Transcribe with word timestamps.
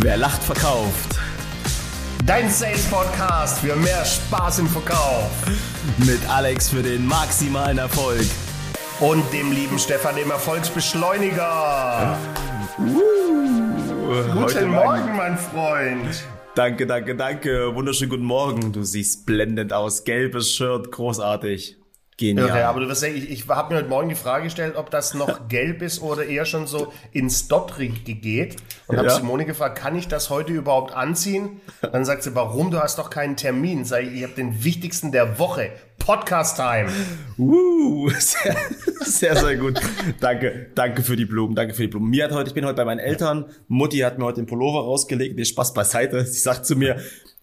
Wer 0.00 0.16
lacht, 0.16 0.44
verkauft. 0.44 1.18
Dein 2.24 2.48
Sales 2.48 2.84
Podcast 2.84 3.58
für 3.58 3.74
mehr 3.74 4.04
Spaß 4.04 4.60
im 4.60 4.68
Verkauf. 4.68 5.28
Mit 5.98 6.20
Alex 6.30 6.68
für 6.68 6.84
den 6.84 7.04
maximalen 7.04 7.78
Erfolg. 7.78 8.24
Und 9.00 9.24
dem 9.32 9.50
lieben 9.50 9.76
Stefan, 9.76 10.14
dem 10.14 10.30
Erfolgsbeschleuniger. 10.30 12.16
Uh, 12.78 13.02
Guten 14.34 14.70
Morgen, 14.70 15.16
mein 15.16 15.36
Freund. 15.36 16.24
Danke, 16.54 16.86
danke, 16.86 17.16
danke. 17.16 17.74
Wunderschönen 17.74 18.10
guten 18.10 18.24
Morgen. 18.24 18.72
Du 18.72 18.84
siehst 18.84 19.26
blendend 19.26 19.72
aus. 19.72 20.04
Gelbes 20.04 20.52
Shirt, 20.52 20.92
großartig. 20.92 21.76
Genial. 22.18 22.48
Irre, 22.48 22.66
aber 22.66 22.80
du 22.80 22.88
wirst 22.88 23.00
sehen, 23.00 23.16
ich, 23.16 23.30
ich 23.30 23.48
habe 23.48 23.72
mir 23.72 23.78
heute 23.80 23.88
Morgen 23.88 24.08
die 24.08 24.16
Frage 24.16 24.44
gestellt, 24.44 24.74
ob 24.76 24.90
das 24.90 25.14
noch 25.14 25.46
gelb 25.48 25.82
ist 25.82 26.02
oder 26.02 26.26
eher 26.26 26.44
schon 26.44 26.66
so 26.66 26.92
ins 27.12 27.46
Dottrige 27.46 28.14
geht. 28.14 28.56
Und 28.88 28.96
habe 28.98 29.06
Ja. 29.06 29.14
Simone 29.14 29.44
gefragt, 29.44 29.78
kann 29.78 29.96
ich 29.96 30.08
das 30.08 30.28
heute 30.28 30.52
überhaupt 30.52 30.92
anziehen? 30.92 31.60
Dann 31.80 32.04
sagt 32.04 32.24
sie, 32.24 32.34
warum? 32.34 32.72
Du 32.72 32.80
hast 32.80 32.98
doch 32.98 33.08
keinen 33.08 33.36
Termin. 33.36 33.84
Sag 33.84 34.02
ich, 34.02 34.12
ich 34.14 34.22
habe 34.24 34.32
den 34.34 34.64
wichtigsten 34.64 35.12
der 35.12 35.38
Woche. 35.38 35.70
Podcast-Time. 35.98 36.88
Uh, 37.38 38.10
sehr, 38.18 38.56
sehr, 39.00 39.36
sehr 39.36 39.56
gut. 39.56 39.80
danke, 40.20 40.70
danke 40.74 41.02
für 41.02 41.14
die 41.16 41.24
Blumen, 41.26 41.54
danke 41.54 41.74
für 41.74 41.82
die 41.82 41.88
Blumen. 41.88 42.10
Mir 42.10 42.24
hat 42.24 42.32
heute, 42.32 42.48
ich 42.48 42.54
bin 42.54 42.64
heute 42.64 42.76
bei 42.76 42.84
meinen 42.84 42.98
Eltern. 42.98 43.44
Mutti 43.68 43.98
hat 43.98 44.18
mir 44.18 44.24
heute 44.24 44.40
den 44.40 44.46
Pullover 44.46 44.80
rausgelegt. 44.80 45.36
Nee, 45.36 45.44
Spaß 45.44 45.72
beiseite. 45.72 46.24
Sie 46.26 46.38
sagt 46.40 46.66
zu 46.66 46.74
mir, 46.74 46.96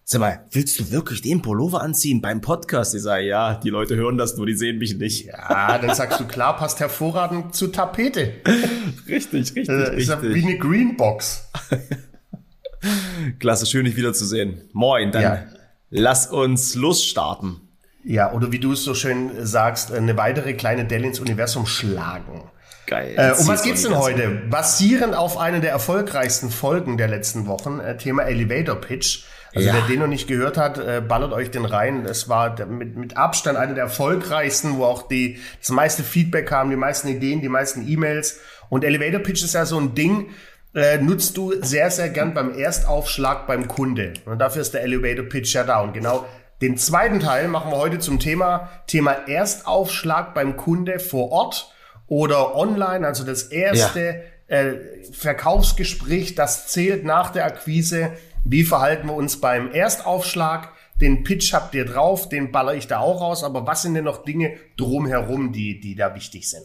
sag 0.07 0.21
mal, 0.21 0.45
willst 0.51 0.79
du 0.79 0.91
wirklich 0.91 1.23
den 1.23 1.41
Pullover 1.41 1.81
anziehen 1.81 2.21
beim 2.21 2.39
Podcast? 2.39 2.93
Ich 2.93 3.01
sage, 3.01 3.23
ja, 3.25 3.55
die 3.55 3.71
Leute 3.71 3.95
hören 3.95 4.17
das 4.19 4.37
nur, 4.37 4.45
die 4.45 4.55
sehen 4.55 4.77
mich 4.77 4.95
nicht. 4.97 5.25
Ja, 5.25 5.77
dann 5.79 5.95
sagst 5.95 6.19
du, 6.19 6.25
klar, 6.27 6.55
passt 6.57 6.79
hervorragend 6.79 7.55
zur 7.55 7.71
Tapete. 7.71 8.33
Richtig, 9.07 9.55
richtig, 9.55 9.69
Äh, 9.69 9.97
Ist 9.99 10.09
ja 10.09 10.21
wie 10.21 10.43
eine 10.43 10.57
Greenbox. 10.59 11.49
Klasse, 13.39 13.65
schön 13.65 13.85
dich 13.85 13.95
wiederzusehen. 13.95 14.61
Moin, 14.73 15.11
dann 15.11 15.21
Ja. 15.23 15.43
lass 15.89 16.27
uns 16.27 16.75
losstarten. 16.75 17.62
Ja, 18.03 18.31
oder 18.34 18.51
wie 18.51 18.59
du 18.59 18.73
es 18.73 18.84
so 18.84 18.93
schön 18.93 19.31
sagst, 19.43 19.91
eine 19.91 20.15
weitere 20.17 20.53
kleine 20.53 20.85
Delle 20.85 21.07
ins 21.07 21.19
Universum 21.19 21.65
schlagen. 21.65 22.43
Geil. 22.85 23.15
Äh, 23.17 23.31
um 23.40 23.47
was 23.47 23.63
geht's 23.63 23.81
denn 23.81 23.97
heute? 23.97 24.43
Basierend 24.51 25.15
auf 25.15 25.40
einer 25.40 25.59
der 25.59 25.71
erfolgreichsten 25.71 26.51
Folgen 26.51 26.97
der 26.97 27.07
letzten 27.07 27.47
Wochen, 27.47 27.79
äh, 27.79 27.97
Thema 27.97 28.23
Elevator 28.23 28.75
Pitch. 28.75 29.23
Also 29.55 29.67
Ja. 29.70 29.73
wer 29.75 29.81
den 29.84 29.99
noch 29.99 30.07
nicht 30.07 30.27
gehört 30.27 30.57
hat, 30.57 30.77
äh, 30.77 31.01
ballert 31.01 31.31
euch 31.31 31.49
den 31.49 31.65
rein. 31.65 32.05
Es 32.05 32.27
war 32.27 32.65
mit, 32.65 32.95
mit 32.98 33.17
Abstand 33.17 33.57
einer 33.57 33.73
der 33.73 33.85
erfolgreichsten, 33.85 34.77
wo 34.77 34.84
auch 34.84 35.07
die, 35.07 35.39
das 35.59 35.70
meiste 35.70 36.03
Feedback 36.03 36.47
kam, 36.47 36.70
die 36.70 36.75
meisten 36.75 37.07
Ideen, 37.07 37.41
die 37.41 37.49
meisten 37.49 37.87
E-Mails. 37.87 38.39
Und 38.70 38.84
Elevator 38.84 39.21
Pitch 39.21 39.43
ist 39.43 39.53
ja 39.53 39.65
so 39.65 39.79
ein 39.79 39.95
Ding, 39.95 40.27
äh, 40.73 40.97
nutzt 40.97 41.37
du 41.37 41.53
sehr, 41.62 41.89
sehr 41.89 42.09
gern 42.09 42.34
beim 42.34 42.53
Erstaufschlag 42.57 43.47
beim 43.47 43.67
Kunde. 43.70 44.13
Und 44.25 44.39
dafür 44.39 44.62
ist 44.62 44.73
der 44.73 44.84
Elevator 44.84 45.25
Pitch 45.25 45.53
ja 45.55 45.63
da. 45.63 45.79
Und 45.81 45.93
genau 45.93 46.25
den 46.62 46.77
zweiten 46.77 47.19
Teil 47.21 47.47
machen 47.47 47.71
wir 47.71 47.77
heute 47.77 47.99
zum 47.99 48.19
Thema, 48.19 48.69
Thema 48.87 49.12
Erstaufschlag 49.27 50.34
beim 50.34 50.57
Kunde 50.57 50.99
vor 50.99 51.31
Ort 51.31 51.71
oder 52.07 52.55
online, 52.55 53.05
also 53.07 53.23
das 53.23 53.43
erste 53.43 54.21
äh, 54.47 54.73
Verkaufsgespräch, 55.12 56.35
das 56.35 56.67
zählt 56.67 57.03
nach 57.03 57.31
der 57.31 57.45
Akquise. 57.45 58.12
Wie 58.46 58.63
verhalten 58.63 59.07
wir 59.07 59.15
uns 59.15 59.41
beim 59.41 59.71
Erstaufschlag? 59.71 60.71
Den 61.01 61.24
Pitch 61.24 61.51
habt 61.51 61.74
ihr 61.74 61.84
drauf, 61.84 62.29
den 62.29 62.52
baller 62.52 62.76
ich 62.76 62.87
da 62.87 62.99
auch 62.99 63.20
raus, 63.20 63.43
aber 63.43 63.65
was 63.68 63.82
sind 63.82 63.96
denn 63.96 64.06
noch 64.06 64.24
Dinge 64.24 64.56
drumherum, 64.78 65.52
die, 65.52 65.79
die 65.79 65.96
da 65.96 66.13
wichtig 66.16 66.50
sind? 66.50 66.63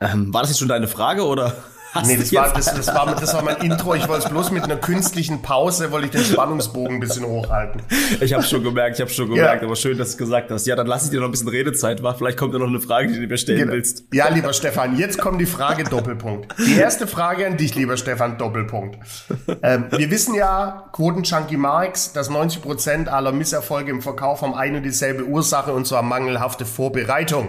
Ähm, 0.00 0.34
war 0.34 0.42
das 0.42 0.50
jetzt 0.50 0.58
schon 0.58 0.68
deine 0.68 0.88
Frage 0.88 1.24
oder? 1.24 1.56
Hast 1.92 2.06
Nee, 2.06 2.16
das 2.16 2.32
war, 2.32 2.52
das, 2.52 2.66
das, 2.74 2.86
war, 2.88 3.14
das 3.16 3.34
war 3.34 3.42
mein 3.42 3.56
Intro. 3.62 3.94
Ich 3.94 4.06
wollte 4.08 4.24
es 4.24 4.30
bloß 4.30 4.52
mit 4.52 4.62
einer 4.62 4.76
künstlichen 4.76 5.42
Pause, 5.42 5.90
wollte 5.90 6.06
ich 6.06 6.12
den 6.12 6.22
Spannungsbogen 6.24 6.94
ein 6.96 7.00
bisschen 7.00 7.24
hochhalten. 7.24 7.82
Ich 8.20 8.32
habe 8.32 8.44
schon 8.44 8.62
gemerkt, 8.62 8.96
ich 8.96 9.00
habe 9.00 9.10
schon 9.10 9.28
gemerkt, 9.28 9.62
Ja. 9.62 9.66
aber 9.66 9.74
schön, 9.76 9.98
dass 9.98 10.12
du 10.12 10.18
gesagt 10.18 10.50
hast. 10.50 10.66
Ja, 10.66 10.76
dann 10.76 10.86
lass 10.86 11.04
ich 11.04 11.10
dir 11.10 11.18
noch 11.18 11.26
ein 11.26 11.32
bisschen 11.32 11.48
Redezeit. 11.48 12.02
War. 12.02 12.14
Vielleicht 12.16 12.38
kommt 12.38 12.54
da 12.54 12.58
noch 12.58 12.68
eine 12.68 12.80
Frage, 12.80 13.08
die 13.08 13.14
du 13.20 13.26
mir 13.26 13.36
stellen 13.38 13.58
Genau. 13.60 13.72
willst. 13.72 14.04
Ja, 14.12 14.28
lieber 14.28 14.52
Stefan, 14.52 14.96
jetzt 14.96 15.18
kommt 15.18 15.40
die 15.40 15.46
Frage 15.46 15.82
Doppelpunkt. 15.84 16.54
Die 16.58 16.76
erste 16.76 17.06
Frage 17.08 17.46
an 17.46 17.56
dich, 17.56 17.74
lieber 17.74 17.96
Stefan, 17.96 18.38
Doppelpunkt. 18.38 18.98
Ähm, 19.62 19.86
wir 19.90 20.10
wissen 20.10 20.34
ja, 20.34 20.88
Quoten-Junkie 20.92 21.56
Marx, 21.56 22.12
dass 22.12 22.30
90 22.30 22.62
Prozent 22.62 23.08
aller 23.08 23.32
Misserfolge 23.32 23.90
im 23.90 24.00
Verkauf 24.00 24.42
haben 24.42 24.54
eine 24.54 24.76
und 24.78 24.84
dieselbe 24.84 25.24
Ursache 25.24 25.72
und 25.72 25.86
zwar 25.86 26.02
mangelhafte 26.02 26.64
Vorbereitung. 26.64 27.48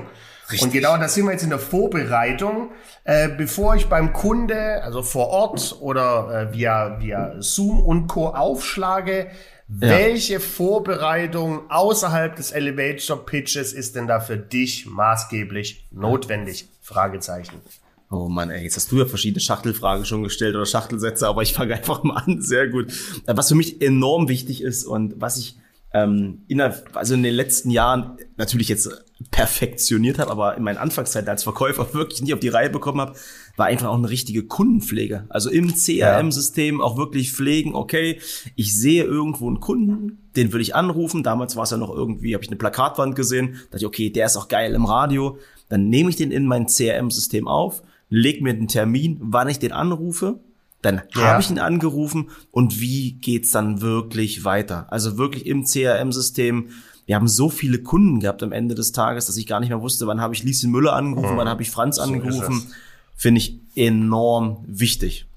Und 0.60 0.74
genau 0.74 0.98
da 0.98 1.08
sind 1.08 1.26
wir 1.26 1.32
jetzt 1.32 1.44
in 1.44 1.50
der 1.50 1.60
Vorbereitung. 1.60 2.72
Äh, 3.04 3.30
bevor 3.30 3.76
ich 3.76 3.88
beim 3.88 4.14
Kunde, 4.14 4.84
also 4.84 5.02
vor 5.02 5.28
Ort 5.28 5.78
oder 5.80 6.50
äh, 6.50 6.54
via, 6.54 7.00
via 7.00 7.36
Zoom 7.40 7.80
und 7.80 8.08
Co. 8.08 8.28
aufschlage, 8.30 9.28
welche 9.68 10.42
Vorbereitung 10.42 11.72
außerhalb 11.72 12.36
des 12.36 12.52
Elevator 12.52 13.26
Pitches 13.26 13.72
ist 13.72 13.96
denn 13.96 14.06
da 14.06 14.20
für 14.20 14.38
dich 14.38 14.86
maßgeblich 14.86 15.88
notwendig? 15.92 16.68
Fragezeichen. 16.82 17.62
Oh 18.10 18.28
Mann, 18.28 18.50
ey, 18.50 18.64
jetzt 18.64 18.76
hast 18.76 18.92
du 18.92 18.98
ja 19.00 19.06
verschiedene 19.06 19.40
Schachtelfragen 19.40 20.04
schon 20.04 20.24
gestellt 20.24 20.56
oder 20.56 20.66
Schachtelsätze, 20.66 21.26
aber 21.26 21.44
ich 21.44 21.54
fange 21.54 21.76
einfach 21.76 22.04
mal 22.04 22.18
an. 22.18 22.42
Sehr 22.42 22.68
gut. 22.68 22.92
Äh, 23.26 23.38
Was 23.38 23.48
für 23.48 23.56
mich 23.56 23.82
enorm 23.82 24.28
wichtig 24.28 24.62
ist 24.62 24.84
und 24.84 25.14
was 25.22 25.38
ich 25.38 25.56
ähm, 25.94 26.44
innerhalb, 26.48 26.96
also 26.96 27.14
in 27.14 27.24
den 27.24 27.34
letzten 27.34 27.70
Jahren 27.70 28.18
natürlich 28.38 28.70
jetzt 28.70 28.90
perfektioniert 29.30 30.20
habe, 30.20 30.32
aber 30.32 30.58
in 30.58 30.64
meinen 30.64 30.78
Anfangszeiten 30.78 31.30
als 31.30 31.44
Verkäufer 31.44 31.94
wirklich 31.94 32.22
nicht 32.22 32.34
auf 32.34 32.40
die 32.40 32.50
Reihe 32.50 32.70
bekommen 32.70 33.02
habe, 33.02 33.14
war 33.58 33.68
einfach 33.68 33.90
auch 33.90 33.98
eine 33.98 34.10
richtige 34.10 34.44
Kundenpflege. 34.44 35.26
Also 35.30 35.50
im 35.50 35.74
CRM-System 35.76 36.82
auch 36.82 36.98
wirklich 36.98 37.34
pflegen, 37.34 37.76
okay, 37.76 38.20
ich 38.56 38.76
sehe 38.76 39.04
irgendwo 39.04 39.48
einen 39.48 39.60
Kunden, 39.60 40.30
den 40.36 40.54
will 40.54 40.62
ich 40.62 40.76
anrufen. 40.76 41.24
Damals 41.24 41.56
war 41.56 41.64
es 41.64 41.72
ja 41.72 41.78
noch 41.78 41.94
irgendwie, 41.94 42.34
habe 42.34 42.44
ich 42.44 42.50
eine 42.50 42.58
Plakatwand 42.58 43.16
gesehen, 43.16 43.56
dachte 43.66 43.78
ich, 43.78 43.86
okay, 43.86 44.10
der 44.10 44.28
ist 44.28 44.38
auch 44.38 44.48
geil 44.48 44.74
im 44.74 44.86
Radio. 44.86 45.38
Dann 45.68 45.90
nehme 45.90 46.10
ich 46.10 46.16
den 46.16 46.32
in 46.32 46.46
mein 46.46 46.68
CRM-System 46.68 47.48
auf, 47.48 47.82
leg 48.10 48.42
mir 48.42 48.54
den 48.54 48.68
Termin, 48.68 49.18
wann 49.22 49.50
ich 49.50 49.60
den 49.60 49.72
anrufe, 49.74 50.40
dann 50.82 51.02
Ja. 51.16 51.22
habe 51.24 51.42
ich 51.42 51.50
ihn 51.50 51.60
angerufen 51.60 52.30
und 52.52 52.80
wie 52.82 53.14
geht's 53.14 53.52
dann 53.52 53.82
wirklich 53.82 54.44
weiter? 54.46 54.88
Also 54.90 55.18
wirklich 55.18 55.46
im 55.46 55.66
CRM-System. 55.66 56.70
Wir 57.06 57.16
haben 57.16 57.28
so 57.28 57.50
viele 57.50 57.80
Kunden 57.80 58.20
gehabt 58.20 58.42
am 58.44 58.52
Ende 58.52 58.74
des 58.76 58.92
Tages, 58.92 59.26
dass 59.26 59.38
ich 59.38 59.46
gar 59.48 59.60
nicht 59.60 59.70
mehr 59.70 59.82
wusste, 59.82 60.08
wann 60.08 60.22
habe 60.22 60.34
ich 60.34 60.44
Lieschen 60.44 60.72
Müller 60.72 60.94
angerufen, 60.94 61.36
wann 61.38 61.50
habe 61.50 61.62
ich 61.62 61.70
Franz 61.72 61.98
Mhm. 61.98 62.04
angerufen. 62.04 62.72
Finde 63.16 63.40
ich 63.40 63.60
enorm 63.76 64.64
wichtig 64.68 65.28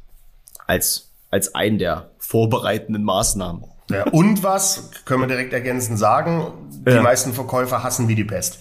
als, 0.66 1.10
als 1.30 1.54
einen 1.54 1.78
der 1.78 2.10
vorbereitenden 2.18 3.04
Maßnahmen. 3.04 3.64
Ja, 3.90 4.04
und 4.04 4.42
was, 4.42 4.90
können 5.04 5.22
wir 5.22 5.26
direkt 5.26 5.52
ergänzend 5.52 5.98
sagen, 5.98 6.46
die 6.86 6.90
Ja. 6.92 7.02
meisten 7.02 7.34
Verkäufer 7.34 7.82
hassen 7.82 8.08
wie 8.08 8.14
die 8.14 8.24
Pest. 8.24 8.60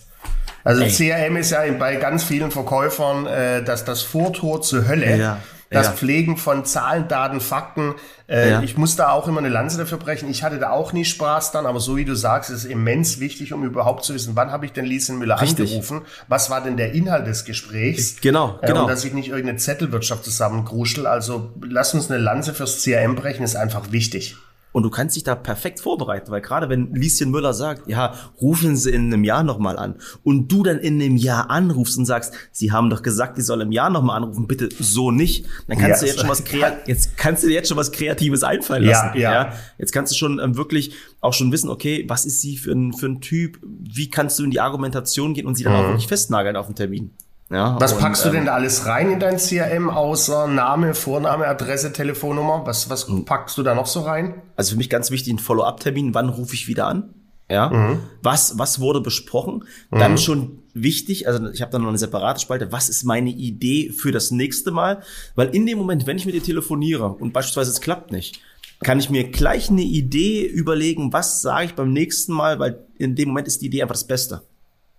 Also 0.65 0.81
Ey. 0.83 0.89
CRM 0.89 1.37
ist 1.37 1.51
ja 1.51 1.59
bei 1.77 1.95
ganz 1.97 2.23
vielen 2.23 2.51
Verkäufern 2.51 3.25
äh, 3.25 3.63
das, 3.63 3.85
das 3.85 4.01
Vortor 4.01 4.61
zur 4.61 4.87
Hölle. 4.87 5.17
Ja, 5.17 5.39
Das 5.73 5.87
ja. 5.87 5.91
Pflegen 5.93 6.37
von 6.37 6.63
Zahlen, 6.65 7.07
Daten, 7.07 7.41
Fakten. 7.41 7.95
Äh, 8.27 8.51
Ja. 8.51 8.61
Ich 8.61 8.77
muss 8.77 8.95
da 8.95 9.09
auch 9.09 9.27
immer 9.27 9.39
eine 9.39 9.49
Lanze 9.49 9.77
dafür 9.77 9.97
brechen. 9.97 10.29
Ich 10.29 10.43
hatte 10.43 10.59
da 10.59 10.69
auch 10.69 10.93
nie 10.93 11.03
Spaß 11.05 11.51
dann, 11.51 11.65
aber 11.65 11.79
so 11.79 11.97
wie 11.97 12.05
du 12.05 12.15
sagst, 12.15 12.49
ist 12.49 12.59
es 12.59 12.65
immens 12.65 13.19
wichtig, 13.19 13.51
um 13.53 13.63
überhaupt 13.63 14.05
zu 14.05 14.13
wissen, 14.13 14.35
wann 14.35 14.51
habe 14.51 14.65
ich 14.65 14.71
denn 14.71 14.85
Lieschen 14.85 15.17
Müller 15.19 15.41
Richtig. 15.41 15.69
angerufen? 15.71 16.01
Was 16.27 16.49
war 16.49 16.61
denn 16.61 16.77
der 16.77 16.93
Inhalt 16.93 17.27
des 17.27 17.43
Gesprächs? 17.45 18.17
Genau, 18.21 18.59
Äh, 18.61 18.67
genau. 18.67 18.83
Und 18.83 18.87
dass 18.89 19.03
ich 19.03 19.13
nicht 19.13 19.29
irgendeine 19.29 19.57
Zettelwirtschaft 19.57 20.23
zusammenkruschel. 20.23 21.07
Also 21.07 21.51
lass 21.61 21.93
uns 21.93 22.09
eine 22.09 22.19
Lanze 22.19 22.53
fürs 22.53 22.81
CRM 22.83 23.15
brechen, 23.15 23.43
ist 23.43 23.55
einfach 23.55 23.91
wichtig. 23.91 24.35
Und 24.73 24.83
du 24.83 24.89
kannst 24.89 25.15
dich 25.15 25.23
da 25.23 25.35
perfekt 25.35 25.79
vorbereiten, 25.79 26.29
weil 26.31 26.41
gerade 26.41 26.67
wenn 26.67 26.93
Lieschen 26.93 27.31
Müller 27.31 27.53
sagt, 27.53 27.87
ja, 27.87 28.13
rufen 28.41 28.75
Sie 28.75 28.89
in 28.89 29.13
einem 29.13 29.23
Jahr 29.23 29.43
nochmal 29.43 29.77
an 29.77 29.95
und 30.23 30.51
du 30.51 30.63
dann 30.63 30.79
in 30.79 31.01
einem 31.01 31.15
Jahr 31.15 31.49
anrufst 31.49 31.97
und 31.97 32.05
sagst, 32.05 32.33
Sie 32.51 32.71
haben 32.71 32.89
doch 32.89 33.01
gesagt, 33.03 33.37
ich 33.37 33.45
soll 33.45 33.61
im 33.61 33.71
Jahr 33.71 33.89
nochmal 33.91 34.17
anrufen, 34.17 34.47
bitte 34.47 34.69
so 34.79 35.11
nicht, 35.11 35.45
dann 35.67 35.77
kannst 35.77 36.01
Ja, 36.01 36.07
du 36.07 36.11
jetzt 36.11 36.19
schon 36.19 36.29
was 36.29 36.43
jetzt 36.87 37.15
kannst 37.17 37.43
du 37.43 37.47
dir 37.47 37.53
jetzt 37.53 37.69
schon 37.69 37.77
was 37.77 37.91
Kreatives 37.91 38.43
einfallen 38.43 38.83
Ja, 38.83 39.05
lassen. 39.05 39.19
ja. 39.19 39.53
Jetzt 39.77 39.91
kannst 39.93 40.11
du 40.11 40.17
schon 40.17 40.39
ähm, 40.39 40.57
wirklich 40.57 40.93
auch 41.21 41.33
schon 41.33 41.51
wissen, 41.51 41.69
okay, 41.69 42.03
was 42.07 42.25
ist 42.25 42.41
sie 42.41 42.57
für 42.57 42.71
ein, 42.71 42.93
für 42.93 43.05
ein 43.05 43.21
Typ, 43.21 43.59
wie 43.63 44.09
kannst 44.09 44.39
du 44.39 44.43
in 44.43 44.51
die 44.51 44.59
Argumentation 44.59 45.33
gehen 45.35 45.45
und 45.45 45.55
sie 45.55 45.63
dann 45.63 45.75
auch 45.75 45.87
wirklich 45.87 46.07
festnageln 46.07 46.55
auf 46.55 46.65
den 46.65 46.75
Termin. 46.75 47.11
Ja, 47.53 47.79
Was 47.79 47.93
und, 47.93 47.99
packst 47.99 48.25
du 48.25 48.29
ähm, 48.29 48.35
denn 48.35 48.45
da 48.45 48.55
alles 48.55 48.87
rein 48.87 49.11
in 49.11 49.19
dein 49.19 49.37
CRM 49.37 49.87
außer 49.91 50.47
Name, 50.47 50.95
Vorname, 50.95 51.47
Adresse, 51.47 51.93
Telefonnummer? 51.93 52.63
Was, 52.65 52.89
was 52.89 53.07
packst 53.25 53.55
du 53.59 53.63
da 53.63 53.75
noch 53.75 53.85
so 53.85 54.01
rein? 54.01 54.41
Also 54.55 54.71
für 54.71 54.77
mich 54.77 54.89
ganz 54.89 55.11
wichtig 55.11 55.33
ein 55.33 55.39
Follow-up-Termin. 55.39 56.15
Wann 56.15 56.29
rufe 56.29 56.55
ich 56.55 56.67
wieder 56.67 56.87
an? 56.87 57.13
Ja. 57.51 57.99
Was, 58.23 58.57
was 58.57 58.79
wurde 58.79 59.01
besprochen? 59.01 59.65
Dann 59.91 60.17
schon 60.17 60.63
wichtig, 60.73 61.27
also 61.27 61.47
ich 61.51 61.61
habe 61.61 61.71
da 61.71 61.77
noch 61.77 61.89
eine 61.89 61.99
separate 61.99 62.39
Spalte. 62.39 62.71
Was 62.71 62.89
ist 62.89 63.03
meine 63.03 63.29
Idee 63.29 63.91
für 63.91 64.11
das 64.11 64.31
nächste 64.31 64.71
Mal? 64.71 65.03
Weil 65.35 65.49
in 65.49 65.67
dem 65.67 65.77
Moment, 65.77 66.07
wenn 66.07 66.17
ich 66.17 66.25
mit 66.25 66.33
dir 66.33 66.41
telefoniere 66.41 67.09
und 67.09 67.33
beispielsweise 67.33 67.69
es 67.69 67.81
klappt 67.81 68.11
nicht, 68.11 68.39
kann 68.81 68.99
ich 68.99 69.11
mir 69.11 69.29
gleich 69.29 69.69
eine 69.69 69.83
Idee 69.83 70.43
überlegen, 70.47 71.13
was 71.13 71.43
sage 71.43 71.65
ich 71.65 71.75
beim 71.75 71.93
nächsten 71.93 72.33
Mal, 72.33 72.57
weil 72.57 72.79
in 72.97 73.15
dem 73.15 73.29
Moment 73.29 73.47
ist 73.47 73.61
die 73.61 73.67
Idee 73.67 73.83
einfach 73.83 73.93
das 73.93 74.07
Beste. 74.07 74.41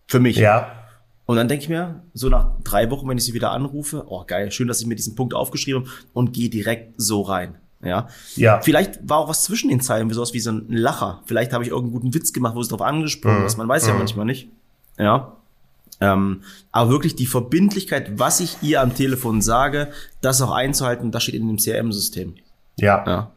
Für 0.06 0.20
mich. 0.20 0.36
Ja. 0.36 0.83
Und 1.26 1.36
dann 1.36 1.48
denke 1.48 1.62
ich 1.64 1.68
mir, 1.70 2.02
so 2.12 2.28
nach 2.28 2.50
drei 2.64 2.90
Wochen, 2.90 3.08
wenn 3.08 3.16
ich 3.16 3.24
sie 3.24 3.32
wieder 3.34 3.50
anrufe, 3.52 4.04
oh 4.08 4.24
geil, 4.26 4.50
schön, 4.50 4.68
dass 4.68 4.80
ich 4.80 4.86
mir 4.86 4.94
diesen 4.94 5.14
Punkt 5.14 5.32
aufgeschrieben 5.34 5.82
habe 5.82 5.90
und 6.12 6.32
gehe 6.34 6.50
direkt 6.50 6.94
so 7.00 7.22
rein. 7.22 7.54
Ja. 7.82 8.08
Ja. 8.36 8.60
Vielleicht 8.60 9.08
war 9.08 9.18
auch 9.18 9.28
was 9.28 9.44
zwischen 9.44 9.68
den 9.70 9.80
Zeilen, 9.80 10.08
wie 10.10 10.14
sowas 10.14 10.32
wie 10.34 10.40
so 10.40 10.50
ein 10.52 10.66
Lacher. 10.68 11.22
Vielleicht 11.26 11.52
habe 11.52 11.64
ich 11.64 11.70
irgendeinen 11.70 11.92
guten 12.00 12.14
Witz 12.14 12.32
gemacht, 12.32 12.54
wo 12.54 12.60
es 12.60 12.68
drauf 12.68 12.82
angesprochen 12.82 13.40
Mhm. 13.40 13.46
ist. 13.46 13.56
Man 13.56 13.68
weiß 13.68 13.86
ja 13.86 13.94
manchmal 13.94 14.26
nicht. 14.26 14.48
Ja. 14.98 15.32
Ähm, 16.00 16.42
aber 16.72 16.90
wirklich 16.90 17.14
die 17.14 17.26
Verbindlichkeit, 17.26 18.18
was 18.18 18.40
ich 18.40 18.56
ihr 18.62 18.80
am 18.82 18.94
Telefon 18.94 19.40
sage, 19.42 19.92
das 20.20 20.42
auch 20.42 20.50
einzuhalten, 20.50 21.10
das 21.10 21.22
steht 21.22 21.36
in 21.36 21.46
dem 21.46 21.58
CRM-System. 21.58 22.34
Ja. 22.78 23.04
Ja. 23.06 23.30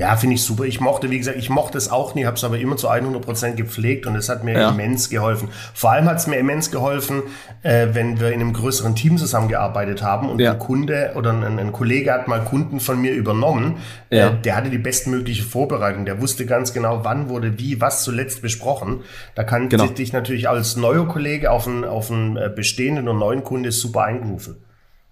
Ja, 0.00 0.16
finde 0.16 0.36
ich 0.36 0.42
super. 0.42 0.64
Ich 0.64 0.80
mochte, 0.80 1.10
wie 1.10 1.18
gesagt, 1.18 1.36
ich 1.36 1.50
mochte 1.50 1.76
es 1.76 1.90
auch 1.90 2.14
nie, 2.14 2.24
habe 2.24 2.34
es 2.36 2.42
aber 2.42 2.58
immer 2.58 2.78
zu 2.78 2.88
100% 2.88 3.52
gepflegt 3.56 4.06
und 4.06 4.16
es 4.16 4.30
hat 4.30 4.44
mir 4.44 4.54
Ja. 4.58 4.70
immens 4.70 5.10
geholfen. 5.10 5.50
Vor 5.74 5.90
allem 5.90 6.06
hat 6.06 6.16
es 6.16 6.26
mir 6.26 6.36
immens 6.38 6.70
geholfen, 6.70 7.22
äh, 7.62 7.88
wenn 7.92 8.18
wir 8.18 8.28
in 8.28 8.40
einem 8.40 8.54
größeren 8.54 8.94
Team 8.94 9.18
zusammengearbeitet 9.18 10.02
haben 10.02 10.30
und 10.30 10.40
Ja. 10.40 10.52
ein 10.52 10.58
Kunde 10.58 11.12
oder 11.16 11.34
ein, 11.34 11.58
ein 11.58 11.72
Kollege 11.72 12.14
hat 12.14 12.28
mal 12.28 12.42
Kunden 12.44 12.80
von 12.80 12.98
mir 12.98 13.12
übernommen. 13.12 13.76
Ja. 14.08 14.28
Äh, 14.28 14.40
der 14.42 14.56
hatte 14.56 14.70
die 14.70 14.78
bestmögliche 14.78 15.42
Vorbereitung. 15.42 16.06
Der 16.06 16.18
wusste 16.22 16.46
ganz 16.46 16.72
genau, 16.72 17.04
wann 17.04 17.28
wurde 17.28 17.58
wie, 17.58 17.82
was 17.82 18.02
zuletzt 18.02 18.40
besprochen. 18.40 19.00
Da 19.34 19.44
kann 19.44 19.68
Genau. 19.68 19.82
sich 19.84 19.92
dich 19.92 20.12
natürlich 20.14 20.48
als 20.48 20.76
neuer 20.76 21.06
Kollege 21.08 21.50
auf 21.50 21.66
einen, 21.68 21.84
auf 21.84 22.10
einen 22.10 22.38
äh, 22.38 22.48
bestehenden 22.54 23.06
und 23.06 23.18
neuen 23.18 23.44
Kunde 23.44 23.70
super 23.70 24.04
eingerufen. 24.04 24.56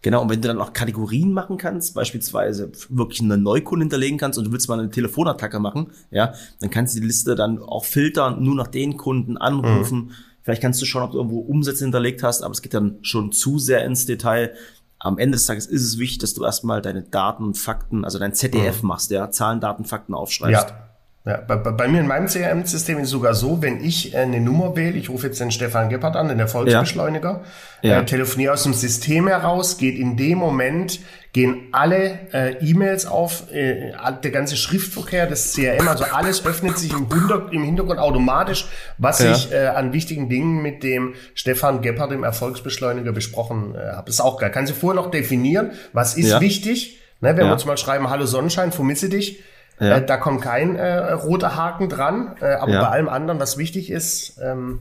Genau, 0.03 0.23
und 0.23 0.31
wenn 0.31 0.41
du 0.41 0.49
dann 0.49 0.61
auch 0.61 0.73
Kategorien 0.73 1.33
machen 1.33 1.57
kannst, 1.57 1.95
beispielsweise 1.95 2.71
wirklich 2.89 3.21
eine 3.21 3.37
Neukunde 3.37 3.85
hinterlegen 3.85 4.17
kannst 4.17 4.39
und 4.39 4.45
du 4.45 4.53
willst 4.53 4.69
mal 4.69 4.79
eine 4.79 4.91
Telefonattacke 4.91 5.59
machen, 5.59 5.89
ja, 6.11 6.35
dann 6.61 6.71
kannst 6.71 6.95
du 6.95 7.01
die 7.01 7.07
Liste 7.07 7.35
dann 7.35 7.59
auch 7.61 7.85
filtern, 7.85 8.43
nur 8.43 8.55
nach 8.55 8.69
den 8.69 8.97
Kunden 8.97 9.37
anrufen. 9.37 10.13
Vielleicht 10.43 10.63
kannst 10.63 10.81
du 10.81 10.87
schauen, 10.87 11.03
ob 11.03 11.13
du 11.13 11.19
irgendwo 11.19 11.41
Umsätze 11.41 11.85
hinterlegt 11.85 12.23
hast, 12.23 12.43
aber 12.43 12.53
es 12.53 12.63
geht 12.63 12.75
dann 12.75 12.99
schon 13.03 13.33
zu 13.33 13.59
sehr 13.59 13.85
ins 13.85 14.07
Detail. 14.07 14.55
Am 15.01 15.19
Ende 15.19 15.37
des 15.37 15.47
Tages 15.47 15.67
ist 15.67 15.83
es 15.83 15.99
wichtig, 15.99 16.21
dass 16.21 16.35
du 16.35 16.45
erstmal 16.45 16.81
deine 16.81 17.03
Daten 17.03 17.45
und 17.45 17.59
Fakten, 17.59 18.05
also 18.05 18.19
dein 18.19 18.35
ZDF 18.35 18.83
machst, 18.83 19.11
ja, 19.11 19.31
Zahlen, 19.31 19.61
Daten, 19.61 19.85
Fakten 19.85 20.15
aufschreibst. 20.15 20.71
Ja. 20.71 20.88
Ja, 21.29 21.43
bei, 21.47 21.57
bei 21.57 21.89
mir 21.89 22.01
in 22.01 22.07
meinem 22.07 22.27
CRM-System 22.27 22.97
ist 22.97 23.05
es 23.05 23.11
sogar 23.11 23.35
so, 23.35 23.61
wenn 23.61 23.85
ich 23.85 24.15
äh, 24.15 24.19
eine 24.19 24.41
Nummer 24.41 24.77
wähle, 24.77 24.97
ich 24.97 25.11
rufe 25.11 25.27
jetzt 25.27 25.39
den 25.39 25.51
Stefan 25.51 25.91
Gebhardt 25.91 26.17
an, 26.17 26.29
den 26.29 26.39
Erfolgsbeschleuniger, 26.39 27.43
Ja. 27.83 28.01
Äh, 28.01 28.07
telefoniere 28.07 28.55
aus 28.55 28.63
dem 28.63 28.73
System 28.73 29.29
heraus, 29.29 29.77
geht 29.77 29.99
in 29.99 30.17
dem 30.17 30.39
Moment, 30.39 31.01
gehen 31.35 31.69
alle 31.73 32.19
äh, 32.33 32.55
E-Mails 32.67 33.05
auf, 33.05 33.53
äh, 33.53 33.93
der 34.25 34.31
ganze 34.31 34.57
Schriftverkehr 34.57 35.27
des 35.27 35.53
CRM, 35.53 35.87
also 35.87 36.05
alles 36.05 36.47
öffnet 36.47 36.79
sich 36.79 36.93
im, 36.93 37.13
Hinter 37.13 37.49
im 37.53 37.63
Hintergrund 37.63 37.99
automatisch, 37.99 38.67
was 38.97 39.19
Ja. 39.19 39.33
ich 39.33 39.53
äh, 39.53 39.67
an 39.67 39.93
wichtigen 39.93 40.31
Dingen 40.31 40.63
mit 40.63 40.83
dem 40.83 41.13
Stefan 41.35 41.83
Gebhardt, 41.83 42.11
dem 42.11 42.25
Erfolgsbeschleuniger, 42.25 43.13
besprochen 43.13 43.75
äh, 43.75 43.93
habe. 43.97 44.09
Ist 44.09 44.23
auch 44.23 44.39
geil. 44.41 44.51
Kannst 44.51 44.73
du 44.73 44.77
vorher 44.77 45.03
noch 45.03 45.11
definieren, 45.11 45.73
was 45.93 46.17
ist 46.17 46.41
wichtig, 46.41 47.01
ne, 47.21 47.37
wenn 47.37 47.45
wir 47.45 47.53
uns 47.53 47.67
mal 47.67 47.77
schreiben, 47.77 48.09
hallo 48.09 48.25
Sonnenschein, 48.25 48.73
vermisse 48.73 49.11
dich, 49.11 49.41
Ja. 49.81 49.97
äh, 49.99 50.07
da 50.07 50.17
kommt 50.17 50.43
kein 50.43 50.77
äh, 50.77 51.13
roter 51.13 51.57
Haken 51.57 51.89
dran, 51.89 52.37
äh, 52.41 52.55
aber 52.55 52.73
Ja. 52.73 52.83
bei 52.83 52.89
allem 52.89 53.09
anderen, 53.09 53.39
was 53.41 53.59
wichtig 53.59 53.91
ist, 53.91 54.39
ähm, 54.43 54.81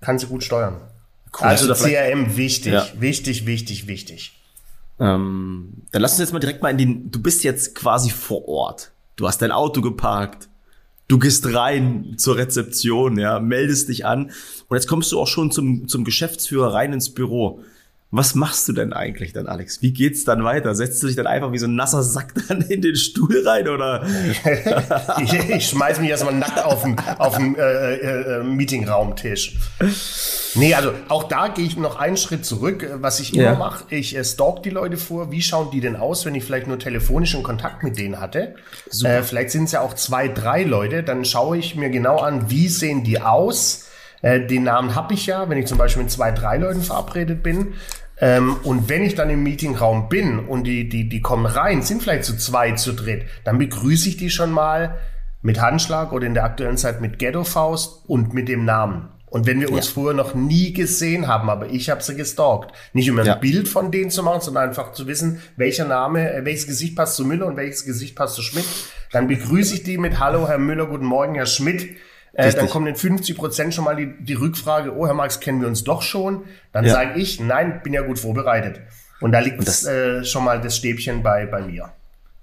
kann 0.00 0.18
sie 0.18 0.26
gut 0.26 0.42
steuern. 0.44 0.76
Cool. 1.38 1.46
Also 1.48 1.74
vielleicht- 1.74 1.94
CRM 1.96 2.36
wichtig, 2.36 2.72
Ja. 2.72 2.86
wichtig, 2.98 3.46
wichtig, 3.46 3.86
wichtig. 3.86 4.32
Ähm, 5.00 5.82
dann 5.92 6.02
lass 6.02 6.12
uns 6.12 6.20
jetzt 6.20 6.32
mal 6.32 6.38
direkt 6.40 6.62
mal 6.62 6.70
in 6.70 6.78
den, 6.78 7.10
du 7.10 7.22
bist 7.22 7.44
jetzt 7.44 7.74
quasi 7.74 8.10
vor 8.10 8.48
Ort. 8.48 8.90
Du 9.16 9.26
hast 9.28 9.40
dein 9.42 9.52
Auto 9.52 9.80
geparkt. 9.80 10.48
Du 11.06 11.18
gehst 11.18 11.46
rein 11.54 12.14
zur 12.18 12.36
Rezeption, 12.36 13.18
ja, 13.18 13.40
meldest 13.40 13.88
dich 13.88 14.04
an. 14.04 14.30
Und 14.68 14.76
jetzt 14.76 14.86
kommst 14.88 15.10
du 15.12 15.18
auch 15.20 15.26
schon 15.26 15.50
zum, 15.50 15.88
zum 15.88 16.04
Geschäftsführer 16.04 16.74
rein 16.74 16.92
ins 16.92 17.14
Büro. 17.14 17.62
Was 18.10 18.34
machst 18.34 18.66
du 18.66 18.72
denn 18.72 18.94
eigentlich 18.94 19.34
dann, 19.34 19.46
Alex? 19.48 19.82
Wie 19.82 19.92
geht's 19.92 20.24
dann 20.24 20.42
weiter? 20.42 20.74
Setzt 20.74 21.02
du 21.02 21.08
dich 21.08 21.16
dann 21.16 21.26
einfach 21.26 21.52
wie 21.52 21.58
so 21.58 21.66
ein 21.66 21.74
nasser 21.74 22.02
Sack 22.02 22.32
dann 22.48 22.62
in 22.62 22.80
den 22.80 22.96
Stuhl 22.96 23.46
rein 23.46 23.68
oder? 23.68 24.02
ich, 25.22 25.32
ich 25.50 25.68
schmeiß 25.68 26.00
mich 26.00 26.08
erstmal 26.08 26.32
nackt 26.34 26.64
auf 26.64 26.84
den, 26.84 26.96
auf 27.18 27.36
den 27.36 27.54
äh, 27.56 27.96
äh, 27.96 28.42
Meetingraumtisch. 28.42 29.56
Nee, 30.54 30.72
also 30.74 30.92
auch 31.08 31.24
da 31.24 31.48
gehe 31.48 31.66
ich 31.66 31.76
noch 31.76 31.98
einen 31.98 32.16
Schritt 32.16 32.46
zurück. 32.46 32.88
Was 32.94 33.20
ich 33.20 33.34
immer 33.34 33.42
Ja. 33.42 33.54
mache, 33.56 33.84
ich 33.90 34.16
äh, 34.16 34.24
stalk 34.24 34.62
die 34.62 34.70
Leute 34.70 34.96
vor. 34.96 35.30
Wie 35.30 35.42
schauen 35.42 35.70
die 35.70 35.80
denn 35.80 35.94
aus, 35.96 36.24
wenn 36.24 36.34
ich 36.34 36.44
vielleicht 36.44 36.66
nur 36.66 36.78
telefonischen 36.78 37.42
Kontakt 37.42 37.82
mit 37.82 37.98
denen 37.98 38.20
hatte? 38.20 38.54
Äh, 39.04 39.22
vielleicht 39.22 39.50
sind 39.50 39.64
es 39.64 39.72
ja 39.72 39.82
auch 39.82 39.92
zwei, 39.92 40.28
drei 40.28 40.62
Leute. 40.62 41.02
Dann 41.02 41.26
schaue 41.26 41.58
ich 41.58 41.76
mir 41.76 41.90
genau 41.90 42.16
an, 42.20 42.48
wie 42.50 42.68
sehen 42.68 43.04
die 43.04 43.20
aus? 43.20 43.84
Äh, 44.22 44.46
den 44.46 44.64
Namen 44.64 44.94
habe 44.94 45.14
ich 45.14 45.26
ja, 45.26 45.48
wenn 45.48 45.58
ich 45.58 45.66
zum 45.66 45.78
Beispiel 45.78 46.02
mit 46.02 46.12
zwei, 46.12 46.30
drei 46.32 46.56
Leuten 46.58 46.82
verabredet 46.82 47.42
bin. 47.42 47.74
Ähm, 48.20 48.56
und 48.64 48.88
wenn 48.88 49.02
ich 49.04 49.14
dann 49.14 49.30
im 49.30 49.42
Meetingraum 49.44 50.08
bin 50.08 50.40
und 50.40 50.64
die, 50.64 50.88
die, 50.88 51.08
die 51.08 51.20
kommen 51.20 51.46
rein, 51.46 51.82
sind 51.82 52.02
vielleicht 52.02 52.24
zu 52.24 52.36
zwei, 52.36 52.72
zu 52.72 52.92
dritt, 52.92 53.22
dann 53.44 53.58
begrüße 53.58 54.08
ich 54.08 54.16
die 54.16 54.30
schon 54.30 54.50
mal 54.50 54.96
mit 55.40 55.60
Handschlag 55.60 56.12
oder 56.12 56.26
in 56.26 56.34
der 56.34 56.42
aktuellen 56.44 56.76
Zeit 56.76 57.00
mit 57.00 57.20
Ghetto-Faust 57.20 58.08
und 58.08 58.34
mit 58.34 58.48
dem 58.48 58.64
Namen. 58.64 59.08
Und 59.26 59.46
wenn 59.46 59.60
wir 59.60 59.70
uns 59.70 59.88
Ja. 59.88 59.92
vorher 59.92 60.14
noch 60.16 60.34
nie 60.34 60.72
gesehen 60.72 61.28
haben, 61.28 61.50
aber 61.50 61.68
ich 61.68 61.90
habe 61.90 62.02
sie 62.02 62.16
gestalkt, 62.16 62.72
nicht 62.94 63.10
um 63.10 63.18
ein 63.18 63.26
Ja. 63.26 63.34
Bild 63.34 63.68
von 63.68 63.92
denen 63.92 64.10
zu 64.10 64.22
machen, 64.22 64.40
sondern 64.40 64.68
einfach 64.70 64.92
zu 64.92 65.06
wissen, 65.06 65.40
welcher 65.56 65.84
Name, 65.84 66.32
äh, 66.32 66.44
welches 66.44 66.66
Gesicht 66.66 66.96
passt 66.96 67.14
zu 67.14 67.24
Müller 67.24 67.46
und 67.46 67.56
welches 67.56 67.84
Gesicht 67.84 68.16
passt 68.16 68.34
zu 68.34 68.42
Schmidt, 68.42 68.64
dann 69.12 69.28
begrüße 69.28 69.74
ich 69.74 69.82
die 69.84 69.98
mit 69.98 70.18
Hallo 70.18 70.48
Herr 70.48 70.58
Müller, 70.58 70.86
guten 70.86 71.04
Morgen 71.04 71.34
Herr 71.34 71.46
Schmidt. 71.46 71.96
Äh, 72.38 72.52
dann 72.54 72.68
kommen 72.68 72.86
in 72.86 72.96
50 72.96 73.36
Prozent 73.36 73.74
schon 73.74 73.84
mal 73.84 73.96
die, 73.96 74.14
die 74.20 74.34
Rückfrage, 74.34 74.94
oh 74.96 75.06
Herr 75.06 75.14
Marx, 75.14 75.40
kennen 75.40 75.60
wir 75.60 75.68
uns 75.68 75.82
doch 75.84 76.02
schon? 76.02 76.44
Dann 76.72 76.84
Ja. 76.84 76.92
sage 76.92 77.18
ich, 77.20 77.40
nein, 77.40 77.80
bin 77.82 77.92
ja 77.92 78.02
gut 78.02 78.18
vorbereitet. 78.18 78.80
Und 79.20 79.32
da 79.32 79.40
liegt 79.40 79.66
das- 79.66 79.84
äh, 79.84 80.24
schon 80.24 80.44
mal 80.44 80.60
das 80.60 80.76
Stäbchen 80.76 81.22
bei, 81.22 81.46
bei 81.46 81.60
mir. 81.62 81.90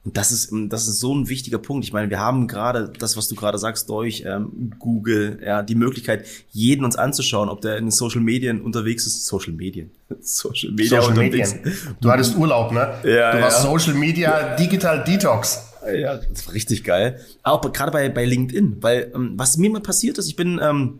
Und 0.03 0.17
das 0.17 0.31
ist, 0.31 0.51
das 0.69 0.87
ist 0.87 0.99
so 0.99 1.15
ein 1.15 1.29
wichtiger 1.29 1.57
Punkt. 1.57 1.83
Ich 1.83 1.91
meine, 1.91 2.11
wir 2.11 2.19
haben 2.19 2.47
gerade 2.47 2.91
das, 2.99 3.17
was 3.17 3.27
du 3.27 3.33
gerade 3.33 3.57
sagst, 3.57 3.89
durch 3.89 4.23
ähm, 4.27 4.71
Google, 4.77 5.39
ja, 5.43 5.63
die 5.63 5.73
Möglichkeit, 5.73 6.27
jeden 6.51 6.85
uns 6.85 6.95
anzuschauen, 6.95 7.49
ob 7.49 7.61
der 7.61 7.77
in 7.77 7.85
den 7.85 7.91
Social 7.91 8.21
Medien 8.21 8.61
unterwegs 8.61 9.07
ist. 9.07 9.25
Social 9.25 9.53
Medien. 9.53 9.89
Social 10.19 10.71
Media 10.73 11.01
Social 11.01 11.09
unterwegs. 11.17 11.55
Medien. 11.55 11.75
Du 12.01 12.11
hattest 12.11 12.35
Urlaub, 12.37 12.71
ne? 12.71 12.93
Ja, 13.03 13.31
du 13.31 13.41
warst 13.41 13.63
ja. 13.63 13.71
Social 13.71 13.95
Media 13.95 14.55
Digital 14.57 15.03
Detox. 15.03 15.64
Ja, 15.93 16.17
das 16.17 16.47
war 16.47 16.53
richtig 16.53 16.83
geil. 16.83 17.19
Auch 17.43 17.61
gerade 17.71 17.91
bei, 17.91 18.09
bei 18.09 18.25
LinkedIn, 18.25 18.77
weil 18.81 19.11
ähm, 19.13 19.33
was 19.37 19.57
mir 19.57 19.69
mal 19.69 19.81
passiert 19.81 20.17
ist, 20.17 20.27
ich 20.27 20.35
bin 20.35 20.59
ähm, 20.63 20.99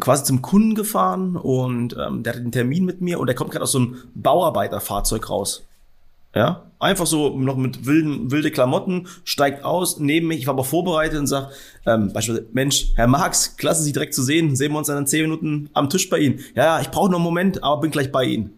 quasi 0.00 0.24
zum 0.24 0.42
Kunden 0.42 0.74
gefahren 0.74 1.36
und 1.36 1.96
ähm, 1.98 2.22
der 2.22 2.34
hat 2.34 2.40
einen 2.40 2.52
Termin 2.52 2.84
mit 2.84 3.00
mir 3.00 3.20
und 3.20 3.26
der 3.26 3.36
kommt 3.36 3.50
gerade 3.50 3.64
aus 3.64 3.72
so 3.72 3.78
einem 3.78 3.96
Bauarbeiterfahrzeug 4.14 5.28
raus. 5.28 5.62
Ja, 6.34 6.62
einfach 6.78 7.06
so 7.06 7.36
noch 7.38 7.58
mit 7.58 7.84
wilden, 7.84 8.30
wilde 8.30 8.50
Klamotten, 8.50 9.06
steigt 9.24 9.64
aus 9.66 9.98
neben 9.98 10.28
mich, 10.28 10.38
ich 10.38 10.46
war 10.46 10.54
aber 10.54 10.64
vorbereitet 10.64 11.18
und 11.18 11.26
sag, 11.26 11.50
ähm, 11.84 12.10
beispielsweise, 12.10 12.48
Mensch, 12.54 12.86
Herr 12.94 13.06
Marx, 13.06 13.58
klasse, 13.58 13.82
Sie 13.82 13.92
direkt 13.92 14.14
zu 14.14 14.22
sehen, 14.22 14.56
sehen 14.56 14.72
wir 14.72 14.78
uns 14.78 14.86
dann 14.86 14.96
in 14.96 15.06
zehn 15.06 15.22
Minuten 15.22 15.68
am 15.74 15.90
Tisch 15.90 16.08
bei 16.08 16.18
Ihnen. 16.20 16.40
Ja, 16.54 16.64
ja, 16.64 16.80
ich 16.80 16.88
brauche 16.90 17.10
noch 17.10 17.18
einen 17.18 17.24
Moment, 17.24 17.62
aber 17.62 17.82
bin 17.82 17.90
gleich 17.90 18.10
bei 18.10 18.24
Ihnen. 18.24 18.50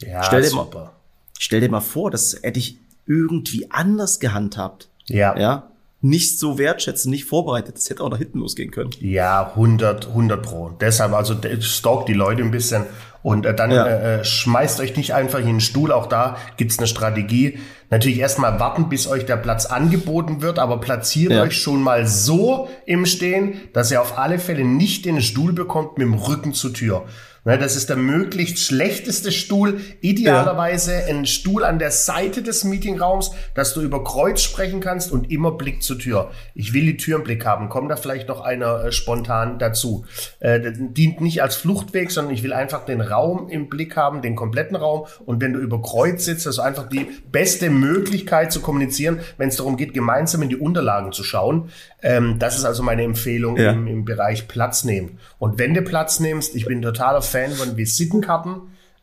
Ja, 0.00 0.22
Stell 0.22 0.42
dir 0.42 0.54
mal- 0.54 0.64
super. 0.64 0.92
Stell 1.38 1.60
dir 1.62 1.70
mal 1.70 1.80
vor, 1.80 2.10
das 2.10 2.38
hätte 2.42 2.58
ich 2.58 2.76
irgendwie 3.06 3.70
anders 3.70 4.20
gehandhabt. 4.20 4.88
Ja. 5.06 5.36
Ja, 5.38 5.70
nicht 6.00 6.38
so 6.38 6.58
wertschätzen, 6.58 7.10
nicht 7.10 7.24
vorbereitet. 7.24 7.76
Das 7.76 7.88
hätte 7.88 8.02
auch 8.02 8.10
nach 8.10 8.18
hinten 8.18 8.40
losgehen 8.40 8.70
können. 8.70 8.90
Ja, 9.00 9.48
100, 9.54 10.08
100 10.08 10.42
pro. 10.42 10.68
Deshalb, 10.80 11.12
also 11.14 11.34
stalkt 11.60 12.08
die 12.08 12.14
Leute 12.14 12.42
ein 12.42 12.50
bisschen 12.50 12.84
und 13.22 13.46
äh, 13.46 13.54
dann 13.54 13.70
Ja. 13.70 13.86
äh, 13.86 14.20
äh, 14.20 14.24
schmeißt 14.24 14.80
euch 14.80 14.96
nicht 14.96 15.14
einfach 15.14 15.38
in 15.38 15.46
den 15.46 15.60
Stuhl. 15.60 15.92
Auch 15.92 16.06
da 16.06 16.36
gibt's 16.58 16.78
eine 16.78 16.86
Strategie. 16.86 17.58
Natürlich 17.90 18.18
erstmal 18.18 18.60
warten, 18.60 18.88
bis 18.90 19.06
euch 19.06 19.24
der 19.24 19.36
Platz 19.38 19.66
angeboten 19.66 20.42
wird, 20.42 20.58
aber 20.58 20.78
platziert 20.78 21.32
Ja. 21.32 21.42
euch 21.42 21.56
schon 21.58 21.80
mal 21.82 22.06
so 22.06 22.68
im 22.86 23.06
Stehen, 23.06 23.54
dass 23.72 23.90
ihr 23.90 24.00
auf 24.02 24.18
alle 24.18 24.38
Fälle 24.38 24.64
nicht 24.64 25.06
den 25.06 25.22
Stuhl 25.22 25.52
bekommt 25.54 25.96
mit 25.96 26.06
dem 26.06 26.14
Rücken 26.14 26.52
zur 26.52 26.74
Tür. 26.74 27.04
Ne, 27.46 27.58
das 27.58 27.76
ist 27.76 27.90
der 27.90 27.96
möglichst 27.96 28.58
schlechteste 28.58 29.30
Stuhl. 29.30 29.80
Idealerweise 30.00 31.04
ein 31.08 31.26
Stuhl 31.26 31.62
an 31.62 31.78
der 31.78 31.90
Seite 31.90 32.42
des 32.42 32.64
Meetingraums, 32.64 33.32
dass 33.52 33.74
du 33.74 33.82
über 33.82 34.02
Kreuz 34.02 34.40
sprechen 34.40 34.80
kannst 34.80 35.12
und 35.12 35.30
immer 35.30 35.52
Blick 35.52 35.82
zur 35.82 35.98
Tür. 35.98 36.30
Ich 36.54 36.72
will 36.72 36.86
die 36.86 36.96
Tür 36.96 37.18
im 37.18 37.24
Blick 37.24 37.44
haben. 37.44 37.68
Kommt 37.68 37.90
da 37.90 37.96
vielleicht 37.96 38.28
noch 38.28 38.40
einer 38.40 38.84
äh, 38.84 38.92
spontan 38.92 39.58
dazu? 39.58 40.06
Äh, 40.40 40.58
das 40.60 40.72
dient 40.78 41.20
nicht 41.20 41.42
als 41.42 41.56
Fluchtweg, 41.56 42.10
sondern 42.10 42.32
ich 42.32 42.42
will 42.42 42.54
einfach 42.54 42.86
den 42.86 43.02
Raum 43.02 43.50
im 43.50 43.68
Blick 43.68 43.94
haben, 43.94 44.22
den 44.22 44.36
kompletten 44.36 44.76
Raum. 44.76 45.06
Und 45.26 45.42
wenn 45.42 45.52
du 45.52 45.58
über 45.58 45.82
Kreuz 45.82 46.24
sitzt, 46.24 46.46
also 46.46 46.62
einfach 46.62 46.88
die 46.88 47.08
beste 47.30 47.68
Möglichkeit 47.68 48.52
zu 48.52 48.62
kommunizieren, 48.62 49.20
wenn 49.36 49.50
es 49.50 49.56
darum 49.56 49.76
geht, 49.76 49.92
gemeinsam 49.92 50.40
in 50.40 50.48
die 50.48 50.56
Unterlagen 50.56 51.12
zu 51.12 51.22
schauen. 51.22 51.68
Ähm, 52.04 52.38
das 52.38 52.58
ist 52.58 52.64
also 52.66 52.82
meine 52.82 53.02
Empfehlung 53.02 53.56
Ja. 53.56 53.72
im, 53.72 53.86
im 53.86 54.04
Bereich 54.04 54.46
Platz 54.46 54.84
nehmen. 54.84 55.18
Und 55.38 55.58
wenn 55.58 55.72
du 55.72 55.80
Platz 55.82 56.20
nimmst, 56.20 56.54
ich 56.54 56.66
bin 56.66 56.82
totaler 56.82 57.22
Fan 57.22 57.52
von 57.52 57.78
Visitenkarten. 57.78 58.56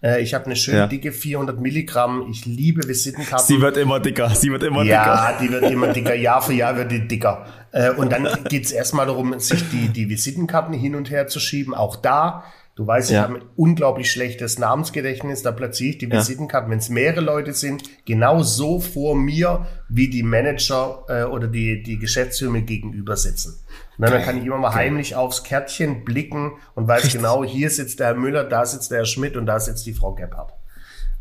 Äh, 0.03 0.21
ich 0.21 0.33
habe 0.35 0.45
eine 0.45 0.55
schöne 0.55 0.77
Ja. 0.77 0.87
dicke 0.87 1.11
400 1.11 1.59
Milligramm. 1.59 2.27
Ich 2.29 2.45
liebe 2.45 2.87
Visitenkarten. 2.87 3.45
Sie 3.47 3.59
wird 3.59 3.77
immer 3.77 3.99
dicker, 3.99 4.29
sie 4.35 4.51
wird 4.51 4.61
immer 4.63 4.83
Ja, 4.83 5.37
die 5.41 5.51
wird 5.51 5.63
immer 5.71 5.87
dicker. 5.93 6.13
Jahr 6.13 6.41
für 6.43 6.53
Jahr 6.53 6.77
wird 6.77 6.91
die 6.91 7.07
dicker. 7.07 7.45
Äh, 7.71 7.89
und 7.91 8.11
dann 8.11 8.27
geht's 8.49 8.71
erstmal 8.71 9.07
darum, 9.07 9.37
sich 9.39 9.67
die, 9.69 9.87
die 9.89 10.07
Visitenkarten 10.07 10.73
hin 10.73 10.93
und 10.95 11.09
her 11.09 11.25
zu 11.27 11.39
schieben. 11.39 11.73
Auch 11.73 11.95
da, 11.95 12.43
du 12.81 12.87
weißt, 12.87 13.11
ja. 13.11 13.19
ich 13.19 13.23
habe 13.23 13.39
ein 13.39 13.45
unglaublich 13.55 14.11
schlechtes 14.11 14.57
Namensgedächtnis, 14.57 15.43
da 15.43 15.51
platziere 15.51 15.91
ich 15.91 15.97
die 15.99 16.11
Visitenkarten, 16.11 16.71
wenn 16.71 16.79
es 16.79 16.89
mehrere 16.89 17.21
Leute 17.21 17.53
sind, 17.53 17.83
genau 18.05 18.41
so 18.41 18.79
vor 18.79 19.15
mir, 19.15 19.67
wie 19.87 20.09
die 20.09 20.23
Manager 20.23 21.03
äh, 21.07 21.23
oder 21.23 21.47
die, 21.47 21.83
die 21.83 21.99
Geschäftsführer 21.99 22.51
mir 22.51 22.63
gegenüber 22.63 23.15
sitzen. 23.15 23.59
Und 23.97 24.09
dann, 24.09 24.23
kann 24.23 24.37
ich 24.37 24.45
immer 24.45 24.57
mal 24.57 24.73
heimlich 24.73 25.15
aufs 25.15 25.43
Kärtchen 25.43 26.03
blicken 26.03 26.53
und 26.73 26.87
weiß 26.87 27.03
Richtig. 27.03 27.21
genau, 27.21 27.43
hier 27.43 27.69
sitzt 27.69 27.99
der 27.99 28.07
Herr 28.07 28.15
Müller, 28.15 28.43
da 28.45 28.65
sitzt 28.65 28.89
der 28.89 28.99
Herr 28.99 29.05
Schmidt 29.05 29.37
und 29.37 29.45
da 29.45 29.59
sitzt 29.59 29.85
die 29.85 29.93
Frau 29.93 30.15
Gebhardt. 30.15 30.53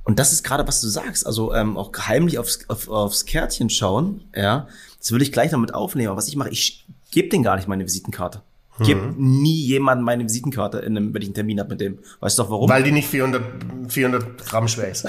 Und 0.03 0.19
das 0.19 0.33
ist 0.33 0.43
gerade, 0.43 0.67
was 0.67 0.81
du 0.81 0.89
sagst. 0.89 1.27
Also 1.27 1.53
ähm, 1.53 1.77
auch 1.77 1.93
heimlich 1.99 2.39
aufs, 2.39 2.61
auf, 2.69 2.89
aufs 2.89 3.27
Kärtchen 3.27 3.69
schauen, 3.69 4.25
ja. 4.35 4.67
Das 4.99 5.13
würde 5.13 5.25
ich 5.25 5.33
gleich 5.33 5.51
damit 5.51 5.75
aufnehmen. 5.75 6.09
Aber 6.09 6.17
was 6.17 6.29
ich 6.29 6.37
mache, 6.37 6.51
ich 6.51 6.87
gebe 7.11 7.29
denen 7.29 7.45
gar 7.45 7.57
nicht 7.57 7.69
meine 7.69 7.85
Visitenkarte. 7.85 8.43
Ich 8.81 8.87
gebe 8.87 9.01
mhm. 9.01 9.43
nie 9.43 9.67
jemandem 9.67 10.05
meine 10.05 10.25
Visitenkarte, 10.25 10.79
in 10.79 10.97
einem, 10.97 11.15
wenn 11.15 11.23
ich 11.23 11.29
einen 11.29 11.35
Termin 11.35 11.61
habe 11.61 11.71
mit 11.71 11.81
dem. 11.81 11.99
Weißt 12.21 12.39
du 12.39 12.43
doch 12.43 12.51
warum? 12.51 12.69
Weil 12.69 12.83
die 12.83 12.93
nicht 12.93 13.09
400, 13.09 13.43
400 13.89 14.39
Gramm 14.47 14.69
schwer 14.69 14.91
ist. 14.91 15.07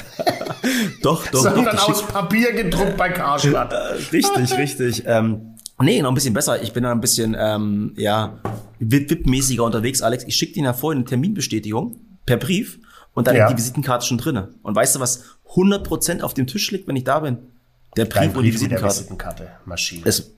doch, 1.01 1.25
doch. 1.27 1.43
Sondern 1.43 1.75
doch, 1.75 1.89
aus 1.89 2.05
Papier 2.05 2.53
gedruckt 2.53 2.97
bei 2.97 3.09
Karstadt. 3.09 3.73
richtig, 4.11 4.57
richtig. 4.57 5.03
Ähm, 5.05 5.51
Nee, 5.83 6.01
noch 6.01 6.11
ein 6.11 6.15
bisschen 6.15 6.33
besser. 6.33 6.61
Ich 6.61 6.73
bin 6.73 6.83
da 6.83 6.91
ein 6.91 7.01
bisschen, 7.01 7.35
ähm, 7.39 7.93
ja, 7.97 8.39
VIP-mäßiger 8.79 9.63
unterwegs, 9.63 10.01
Alex. 10.01 10.23
Ich 10.25 10.35
schicke 10.35 10.53
dir 10.53 10.63
ja 10.63 10.73
vorhin 10.73 10.99
eine 10.99 11.05
Terminbestätigung 11.05 11.99
per 12.25 12.37
Brief 12.37 12.79
und 13.13 13.27
dann 13.27 13.35
ja. 13.35 13.49
die 13.49 13.57
Visitenkarte 13.57 14.05
schon 14.05 14.17
drinne. 14.17 14.49
Und 14.61 14.75
weißt 14.75 14.95
du, 14.95 14.99
was 14.99 15.23
100% 15.53 16.21
auf 16.21 16.33
dem 16.33 16.47
Tisch 16.47 16.71
liegt, 16.71 16.87
wenn 16.87 16.95
ich 16.95 17.03
da 17.03 17.19
bin? 17.19 17.37
Der 17.97 18.05
Brief, 18.05 18.21
Brief 18.21 18.35
und 18.35 18.43
die 18.43 18.53
Visitenkarte. 18.53 18.95
Visitenkarte. 18.95 19.51
Maschine. 19.65 20.05
Ist 20.05 20.35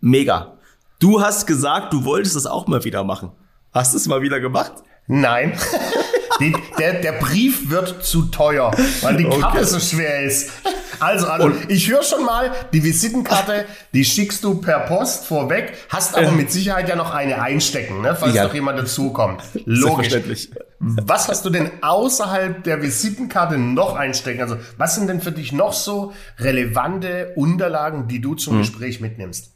mega. 0.00 0.58
Du 1.02 1.20
hast 1.20 1.48
gesagt, 1.48 1.92
du 1.92 2.04
wolltest 2.04 2.36
das 2.36 2.46
auch 2.46 2.68
mal 2.68 2.84
wieder 2.84 3.02
machen. 3.02 3.32
Hast 3.72 3.92
du 3.92 3.96
es 3.96 4.06
mal 4.06 4.22
wieder 4.22 4.38
gemacht? 4.38 4.72
Nein. 5.08 5.52
die, 6.40 6.54
der, 6.78 7.00
der 7.00 7.14
Brief 7.14 7.70
wird 7.70 8.04
zu 8.04 8.26
teuer, 8.26 8.70
weil 9.00 9.16
die 9.16 9.24
Karte 9.24 9.58
okay. 9.58 9.64
so 9.64 9.80
schwer 9.80 10.22
ist. 10.22 10.52
Also, 11.00 11.26
also 11.26 11.50
ich 11.66 11.90
höre 11.90 12.04
schon 12.04 12.24
mal, 12.24 12.52
die 12.72 12.84
Visitenkarte, 12.84 13.64
die 13.92 14.04
schickst 14.04 14.44
du 14.44 14.60
per 14.60 14.78
Post 14.86 15.26
vorweg, 15.26 15.72
hast 15.88 16.16
aber 16.16 16.30
mit 16.30 16.52
Sicherheit 16.52 16.88
ja 16.88 16.94
noch 16.94 17.12
eine 17.12 17.42
einstecken, 17.42 18.00
ne, 18.00 18.14
falls 18.14 18.36
ja. 18.36 18.44
noch 18.44 18.54
jemand 18.54 18.78
dazukommt. 18.78 19.42
Logisch. 19.64 20.50
Was 20.78 21.26
hast 21.26 21.44
du 21.44 21.50
denn 21.50 21.68
außerhalb 21.80 22.62
der 22.62 22.80
Visitenkarte 22.80 23.58
noch 23.58 23.96
einstecken? 23.96 24.40
Also, 24.40 24.56
was 24.78 24.94
sind 24.94 25.08
denn 25.08 25.20
für 25.20 25.32
dich 25.32 25.50
noch 25.50 25.72
so 25.72 26.12
relevante 26.38 27.32
Unterlagen, 27.34 28.06
die 28.06 28.20
du 28.20 28.36
zum 28.36 28.52
hm. 28.52 28.60
Gespräch 28.60 29.00
mitnimmst? 29.00 29.52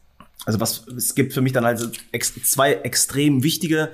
Also 0.46 0.60
was 0.60 0.86
es 0.96 1.14
gibt 1.14 1.34
für 1.34 1.42
mich 1.42 1.52
dann 1.52 1.64
also 1.64 1.88
ex 2.12 2.32
zwei 2.44 2.72
extrem 2.72 3.42
wichtige 3.42 3.90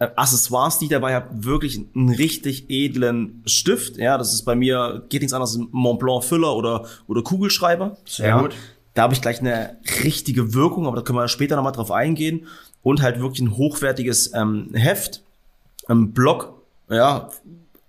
äh, 0.00 0.08
Accessoires, 0.16 0.78
die 0.78 0.86
ich 0.86 0.90
dabei 0.90 1.14
habe, 1.14 1.44
wirklich 1.44 1.78
einen 1.94 2.08
richtig 2.08 2.64
edlen 2.70 3.42
Stift. 3.44 3.98
Ja, 3.98 4.18
das 4.18 4.32
ist 4.32 4.42
bei 4.42 4.56
mir, 4.56 5.04
geht 5.10 5.20
nichts 5.20 5.34
anderes, 5.34 5.60
Montblanc 5.70 6.24
Füller 6.24 6.56
oder, 6.56 6.86
oder 7.06 7.22
Kugelschreiber. 7.22 7.98
Sehr 8.06 8.28
ja. 8.28 8.40
gut. 8.40 8.56
Da 8.94 9.02
habe 9.02 9.14
ich 9.14 9.20
gleich 9.20 9.40
eine 9.40 9.76
richtige 10.02 10.54
Wirkung, 10.54 10.86
aber 10.86 10.96
da 10.96 11.02
können 11.02 11.18
wir 11.18 11.28
später 11.28 11.54
nochmal 11.54 11.72
drauf 11.72 11.92
eingehen. 11.92 12.46
Und 12.82 13.02
halt 13.02 13.20
wirklich 13.20 13.40
ein 13.42 13.58
hochwertiges 13.58 14.32
ähm, 14.34 14.70
Heft, 14.72 15.22
ein 15.86 16.12
Block, 16.12 16.54
ja, 16.88 17.28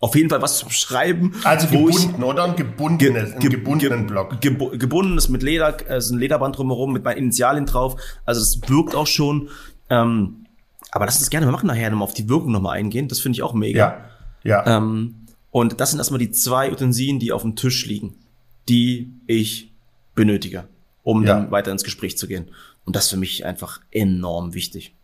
auf 0.01 0.15
jeden 0.15 0.29
Fall 0.29 0.41
was 0.41 0.58
zum 0.58 0.72
Schreiben. 0.72 1.34
Also 1.43 1.67
gebunden, 1.67 2.24
oder? 2.24 2.46
Ein 2.46 2.55
gebundenes, 2.55 3.34
ge, 3.34 3.39
ge, 3.39 3.50
gebundenen 3.51 4.08
Block. 4.08 4.41
Ge, 4.41 4.58
gebundenes 4.77 5.29
mit 5.29 5.43
Leder, 5.43 5.77
also 5.88 6.15
ein 6.15 6.20
Lederband 6.20 6.58
drumherum 6.58 6.91
mit 6.91 7.03
meinen 7.03 7.17
Initialien 7.17 7.67
drauf. 7.67 8.01
Also 8.25 8.41
das 8.41 8.60
wirkt 8.67 8.96
auch 8.96 9.05
schon. 9.05 9.50
Ähm, 9.89 10.48
aber 10.89 11.05
lass 11.05 11.20
uns 11.20 11.29
gerne 11.29 11.46
machen 11.46 11.67
nachher 11.67 11.91
nochmal 11.91 12.08
auf 12.08 12.15
die 12.15 12.27
Wirkung 12.27 12.51
nochmal 12.51 12.77
eingehen. 12.77 13.08
Das 13.08 13.20
finde 13.20 13.38
ich 13.38 13.43
auch 13.43 13.53
mega. 13.53 14.03
Ja. 14.43 14.65
ja. 14.65 14.77
Ähm, 14.77 15.27
und 15.51 15.79
das 15.79 15.91
sind 15.91 16.00
erstmal 16.00 16.20
die 16.20 16.31
zwei 16.31 16.72
Utensilien, 16.72 17.20
die 17.20 17.31
auf 17.31 17.43
dem 17.43 17.55
Tisch 17.55 17.86
liegen, 17.86 18.15
die 18.67 19.13
ich 19.27 19.72
benötige, 20.15 20.67
um 21.03 21.24
ja. 21.24 21.36
dann 21.36 21.51
weiter 21.51 21.72
ins 21.72 21.84
Gespräch 21.84 22.17
zu 22.17 22.27
gehen. 22.27 22.50
Und 22.86 22.96
das 22.96 23.05
ist 23.05 23.12
für 23.12 23.17
mich 23.17 23.46
einfach 23.46 23.81
enorm 23.91 24.55
wichtig. 24.55 24.96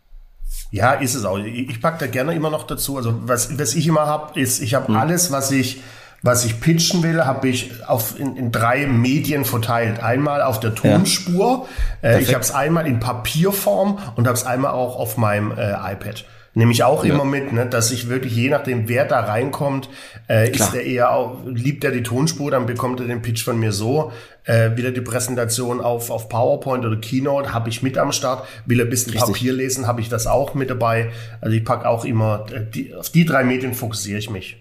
Ja, 0.70 0.92
ist 0.92 1.14
es 1.14 1.24
auch. 1.24 1.38
Ich 1.38 1.80
packe 1.80 1.98
da 1.98 2.06
gerne 2.06 2.34
immer 2.34 2.50
noch 2.50 2.66
dazu. 2.66 2.96
Also 2.96 3.20
was, 3.22 3.58
was 3.58 3.74
ich 3.74 3.86
immer 3.86 4.06
habe, 4.06 4.38
ist, 4.38 4.60
ich 4.60 4.74
habe 4.74 4.92
mhm. 4.92 4.98
alles, 4.98 5.32
was 5.32 5.50
ich 5.50 5.82
was 6.22 6.44
ich 6.44 6.60
pitchen 6.60 7.02
will, 7.02 7.24
habe 7.24 7.48
ich 7.48 7.70
auf, 7.86 8.18
in, 8.18 8.36
in 8.36 8.50
drei 8.50 8.86
Medien 8.86 9.44
verteilt. 9.44 10.02
Einmal 10.02 10.42
auf 10.42 10.58
der 10.58 10.74
Tonspur, 10.74 11.68
ja. 12.02 12.10
äh, 12.10 12.20
ich 12.20 12.34
habe 12.34 12.42
es 12.42 12.50
einmal 12.50 12.86
in 12.86 12.98
Papierform 12.98 13.98
und 14.16 14.26
habe 14.26 14.36
es 14.36 14.44
einmal 14.44 14.72
auch 14.72 14.96
auf 14.96 15.16
meinem 15.16 15.52
äh, 15.52 15.70
iPad. 15.92 16.24
Nehme 16.58 16.72
ich 16.72 16.82
auch 16.82 17.04
ja. 17.04 17.14
immer 17.14 17.24
mit, 17.24 17.52
ne, 17.52 17.66
dass 17.66 17.92
ich 17.92 18.08
wirklich, 18.08 18.34
je 18.34 18.50
nachdem, 18.50 18.88
wer 18.88 19.04
da 19.04 19.20
reinkommt, 19.20 19.88
äh, 20.28 20.50
ist 20.50 20.74
er 20.74 20.82
eher 20.82 21.12
auch, 21.12 21.36
liebt 21.46 21.84
er 21.84 21.92
die 21.92 22.02
Tonspur, 22.02 22.50
dann 22.50 22.66
bekommt 22.66 22.98
er 22.98 23.06
den 23.06 23.22
Pitch 23.22 23.44
von 23.44 23.60
mir 23.60 23.70
so. 23.70 24.10
Äh, 24.42 24.76
wieder 24.76 24.90
die 24.90 25.00
Präsentation 25.00 25.80
auf, 25.80 26.10
auf 26.10 26.28
PowerPoint 26.28 26.84
oder 26.84 26.96
Keynote 26.96 27.54
habe 27.54 27.68
ich 27.68 27.84
mit 27.84 27.96
am 27.96 28.10
Start. 28.10 28.44
Will 28.66 28.80
er 28.80 28.86
ein 28.86 28.90
bisschen 28.90 29.12
Richtig. 29.12 29.34
Papier 29.34 29.52
lesen, 29.52 29.86
habe 29.86 30.00
ich 30.00 30.08
das 30.08 30.26
auch 30.26 30.54
mit 30.54 30.68
dabei. 30.68 31.12
Also 31.40 31.54
ich 31.54 31.64
pack 31.64 31.84
auch 31.84 32.04
immer, 32.04 32.44
äh, 32.52 32.64
die, 32.68 32.92
auf 32.92 33.10
die 33.10 33.24
drei 33.24 33.44
Medien 33.44 33.72
fokussiere 33.72 34.18
ich 34.18 34.28
mich. 34.28 34.56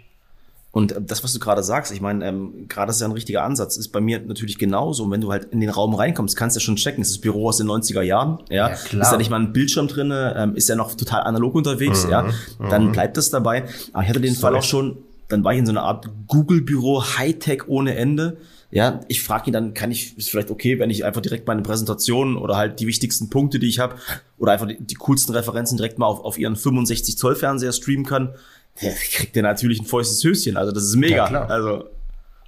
Und 0.72 0.92
äh, 0.92 1.02
das, 1.02 1.24
was 1.24 1.34
du 1.34 1.40
gerade 1.40 1.64
sagst, 1.64 1.92
ich 1.92 2.02
meine, 2.02 2.26
ähm, 2.26 2.68
gerade 2.68 2.92
ist 2.92 3.02
ja 3.02 3.08
ein 3.08 3.14
richtiger 3.14 3.44
Ansatz, 3.44 3.78
ist 3.78 3.90
bei 3.90 4.02
mir 4.02 4.20
natürlich 4.20 4.58
genauso. 4.58 5.04
Und 5.04 5.12
wenn 5.12 5.22
du 5.22 5.32
halt 5.32 5.46
in 5.46 5.60
den 5.60 5.70
Raum 5.70 5.96
reinkommst, 5.96 6.36
kannst 6.36 6.56
du 6.56 6.60
ja 6.60 6.66
schon 6.66 6.76
checken, 6.76 7.02
ist 7.02 7.12
das 7.12 7.18
Büro 7.20 7.48
aus 7.48 7.58
den 7.58 7.68
90er 7.68 8.02
Jahren, 8.02 8.40
ja, 8.50 8.70
ja 8.70 8.76
klar. 8.76 9.02
ist 9.04 9.12
ja 9.12 9.18
nicht 9.18 9.30
mal 9.30 9.40
ein 9.40 9.54
Bildschirm 9.54 9.88
drinne, 9.88 10.36
ähm, 10.38 10.56
ist 10.56 10.70
ja 10.70 10.76
noch 10.76 10.94
total 10.96 11.24
analog 11.24 11.56
unterwegs, 11.56 12.06
mhm, 12.06 12.12
ja, 12.12 12.30
dann 12.70 12.88
mhm. 12.88 12.92
bleibt 12.92 13.18
das 13.18 13.30
dabei. 13.30 13.64
Aber 13.94 14.04
ich 14.04 14.10
hatte 14.10 14.22
den 14.22 14.34
Sorry. 14.34 14.54
Fall 14.54 14.60
auch 14.60 14.64
schon, 14.64 14.98
dann 15.30 15.44
war 15.44 15.54
ich 15.54 15.60
in 15.60 15.66
so 15.66 15.72
einer 15.72 15.84
Art 15.84 16.10
Google-Büro, 16.28 17.04
Hightech 17.04 17.68
ohne 17.68 17.96
Ende. 17.96 18.38
Ja, 18.70 19.00
ich 19.08 19.24
frage 19.24 19.50
ihn 19.50 19.54
dann, 19.54 19.74
kann 19.74 19.92
ich, 19.92 20.18
ist 20.18 20.30
vielleicht 20.30 20.52
okay, 20.52 20.78
wenn 20.78 20.90
ich 20.90 21.06
einfach 21.06 21.22
direkt 21.22 21.48
meine 21.48 21.62
Präsentation 21.62 22.36
oder 22.36 22.58
halt 22.58 22.82
die 22.82 22.88
wichtigsten 22.88 23.30
Punkte, 23.30 23.60
die 23.60 23.68
ich 23.68 23.80
habe, 23.80 23.96
oder 24.38 24.52
einfach 24.52 24.68
die, 24.68 24.78
die 24.78 24.96
coolsten 24.96 25.34
Referenzen 25.34 25.78
direkt 25.78 25.98
mal 25.98 26.06
auf, 26.06 26.20
auf 26.20 26.38
ihren 26.38 26.58
65 26.58 27.18
Zoll 27.18 27.36
Fernseher 27.36 27.72
streamen 27.72 28.06
kann 28.06 28.34
der 28.82 28.94
kriegt 28.94 29.36
ja 29.36 29.42
natürlich 29.42 29.80
ein 29.80 29.86
feuchtes 29.86 30.24
Höschen. 30.24 30.58
Also 30.58 30.72
das 30.72 30.84
ist 30.84 30.96
mega. 30.96 31.30
Ja. 31.30 31.46
Also 31.46 31.86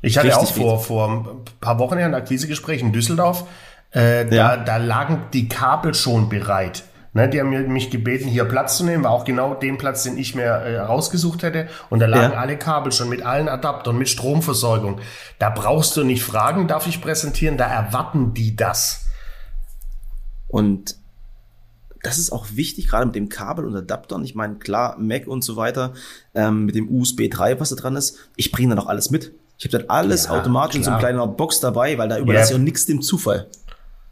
ich 0.02 0.18
hatte 0.18 0.38
auch 0.38 0.52
vor, 0.52 0.80
vor 0.80 1.10
ein 1.10 1.26
paar 1.60 1.80
Wochen 1.80 1.98
ein 1.98 2.14
Akquisegespräch 2.14 2.82
in 2.82 2.94
Düsseldorf. 2.94 3.46
Äh, 3.94 4.34
ja. 4.34 4.56
da, 4.56 4.64
da 4.64 4.78
lagen 4.78 5.24
die 5.34 5.50
Kabel 5.50 5.94
schon 5.94 6.30
bereit. 6.30 6.84
Ne, 7.12 7.28
die 7.28 7.40
haben 7.40 7.50
mich 7.50 7.90
gebeten, 7.90 8.28
hier 8.28 8.46
Platz 8.46 8.78
zu 8.78 8.86
nehmen, 8.86 9.04
war 9.04 9.10
auch 9.12 9.26
genau 9.26 9.56
den 9.56 9.80
Platz, 9.80 10.04
den 10.04 10.16
ich 10.20 10.36
mir 10.36 10.44
äh, 10.44 10.78
rausgesucht 10.78 11.42
hätte. 11.42 11.68
Und 11.90 12.00
da 12.00 12.06
lagen 12.06 12.34
ja. 12.34 12.40
alle 12.40 12.56
Kabel 12.56 12.92
schon 12.92 13.10
mit 13.10 13.24
allen 13.24 13.50
Adaptern, 13.50 13.98
mit 13.98 14.10
Stromversorgung. 14.10 15.00
Da 15.40 15.50
brauchst 15.50 15.98
du 15.98 16.04
nicht 16.04 16.24
fragen, 16.24 16.68
darf 16.68 16.86
ich 16.86 17.02
präsentieren, 17.02 17.58
da 17.58 17.66
erwarten 17.66 18.36
die 18.36 18.56
das. 18.56 19.08
Und 20.48 20.99
das 22.04 22.18
ist 22.18 22.32
auch 22.32 22.48
wichtig, 22.54 22.88
gerade 22.88 23.06
mit 23.06 23.16
dem 23.16 23.30
Kabel 23.30 23.66
und 23.66 23.76
Adaptern. 23.76 24.24
Ich 24.24 24.36
meine, 24.36 24.56
klar, 24.56 24.96
Mac 25.00 25.28
und 25.28 25.44
so 25.44 25.56
weiter, 25.56 25.94
ähm, 26.34 26.66
mit 26.66 26.76
dem 26.76 26.90
USB 26.90 27.30
3, 27.30 27.60
was 27.60 27.70
da 27.70 27.76
dran 27.76 27.96
ist. 27.96 28.18
Ich 28.36 28.52
bringe 28.52 28.70
da 28.70 28.76
noch 28.76 28.88
alles 28.88 29.12
mit. 29.12 29.34
Ich 29.58 29.66
habe 29.66 29.78
dann 29.78 29.90
alles 29.90 30.26
ja, 30.26 30.32
automatisch 30.32 30.72
klar. 30.72 30.80
in 30.80 30.84
so 30.84 30.90
einer 30.92 31.00
kleinen 31.00 31.36
Box 31.36 31.60
dabei, 31.60 31.98
weil 31.98 32.08
da 32.08 32.18
überlasse 32.18 32.54
yep. 32.54 32.58
ich 32.58 32.62
auch 32.62 32.64
nichts 32.64 32.86
dem 32.86 33.02
Zufall. 33.02 33.48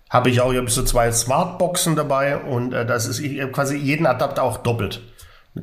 Habe 0.09 0.29
ich 0.29 0.41
auch, 0.41 0.51
ich 0.51 0.57
habe 0.57 0.69
so 0.69 0.83
zwei 0.83 1.11
Smartboxen 1.11 1.95
dabei 1.95 2.37
und 2.37 2.73
äh, 2.73 2.85
das 2.85 3.07
ist 3.07 3.19
ich, 3.19 3.39
quasi 3.51 3.77
jeden 3.77 4.05
Adapter 4.05 4.43
auch 4.43 4.57
doppelt. 4.57 5.01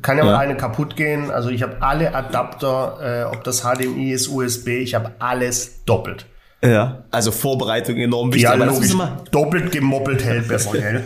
Kann 0.01 0.17
ja, 0.17 0.25
ja. 0.25 0.31
mal 0.31 0.37
eine 0.39 0.57
kaputt 0.57 0.95
gehen. 0.95 1.31
Also 1.31 1.49
ich 1.49 1.63
habe 1.63 1.77
alle 1.81 2.13
Adapter, 2.13 3.29
äh, 3.29 3.35
ob 3.35 3.43
das 3.43 3.61
HDMI 3.61 4.11
ist, 4.11 4.27
USB, 4.27 4.67
ich 4.69 4.95
habe 4.95 5.13
alles 5.19 5.85
doppelt. 5.85 6.25
Ja, 6.65 7.05
also 7.11 7.31
Vorbereitung 7.31 7.97
enorm 7.97 8.29
wichtig. 8.29 8.43
Ja, 8.43 8.53
aber 8.53 8.65
logisch. 8.65 8.93
Mal, 8.93 9.23
doppelt 9.31 9.71
gemoppelt 9.71 10.23
hält 10.23 10.47
besser, 10.47 10.71
gell? 10.71 11.05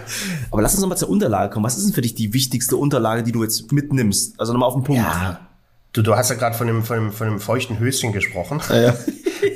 aber 0.51 0.61
lass 0.61 0.73
uns 0.73 0.81
nochmal 0.81 0.97
zur 0.97 1.09
Unterlage 1.09 1.53
kommen. 1.53 1.65
Was 1.65 1.77
ist 1.77 1.85
denn 1.85 1.93
für 1.93 2.01
dich 2.01 2.15
die 2.15 2.33
wichtigste 2.33 2.77
Unterlage, 2.77 3.23
die 3.23 3.31
du 3.31 3.43
jetzt 3.43 3.71
mitnimmst? 3.71 4.39
Also 4.39 4.53
nochmal 4.53 4.67
auf 4.67 4.75
den 4.75 4.83
Punkt. 4.83 5.01
Ja. 5.01 5.39
Du, 5.93 6.03
du 6.03 6.15
hast 6.15 6.29
ja 6.29 6.35
gerade 6.35 6.55
von 6.55 6.67
dem, 6.67 6.83
von, 6.83 6.97
dem, 6.97 7.11
von 7.11 7.27
dem 7.27 7.39
feuchten 7.39 7.79
Höschen 7.79 8.13
gesprochen. 8.13 8.61
Ja, 8.69 8.81
ja. 8.81 8.93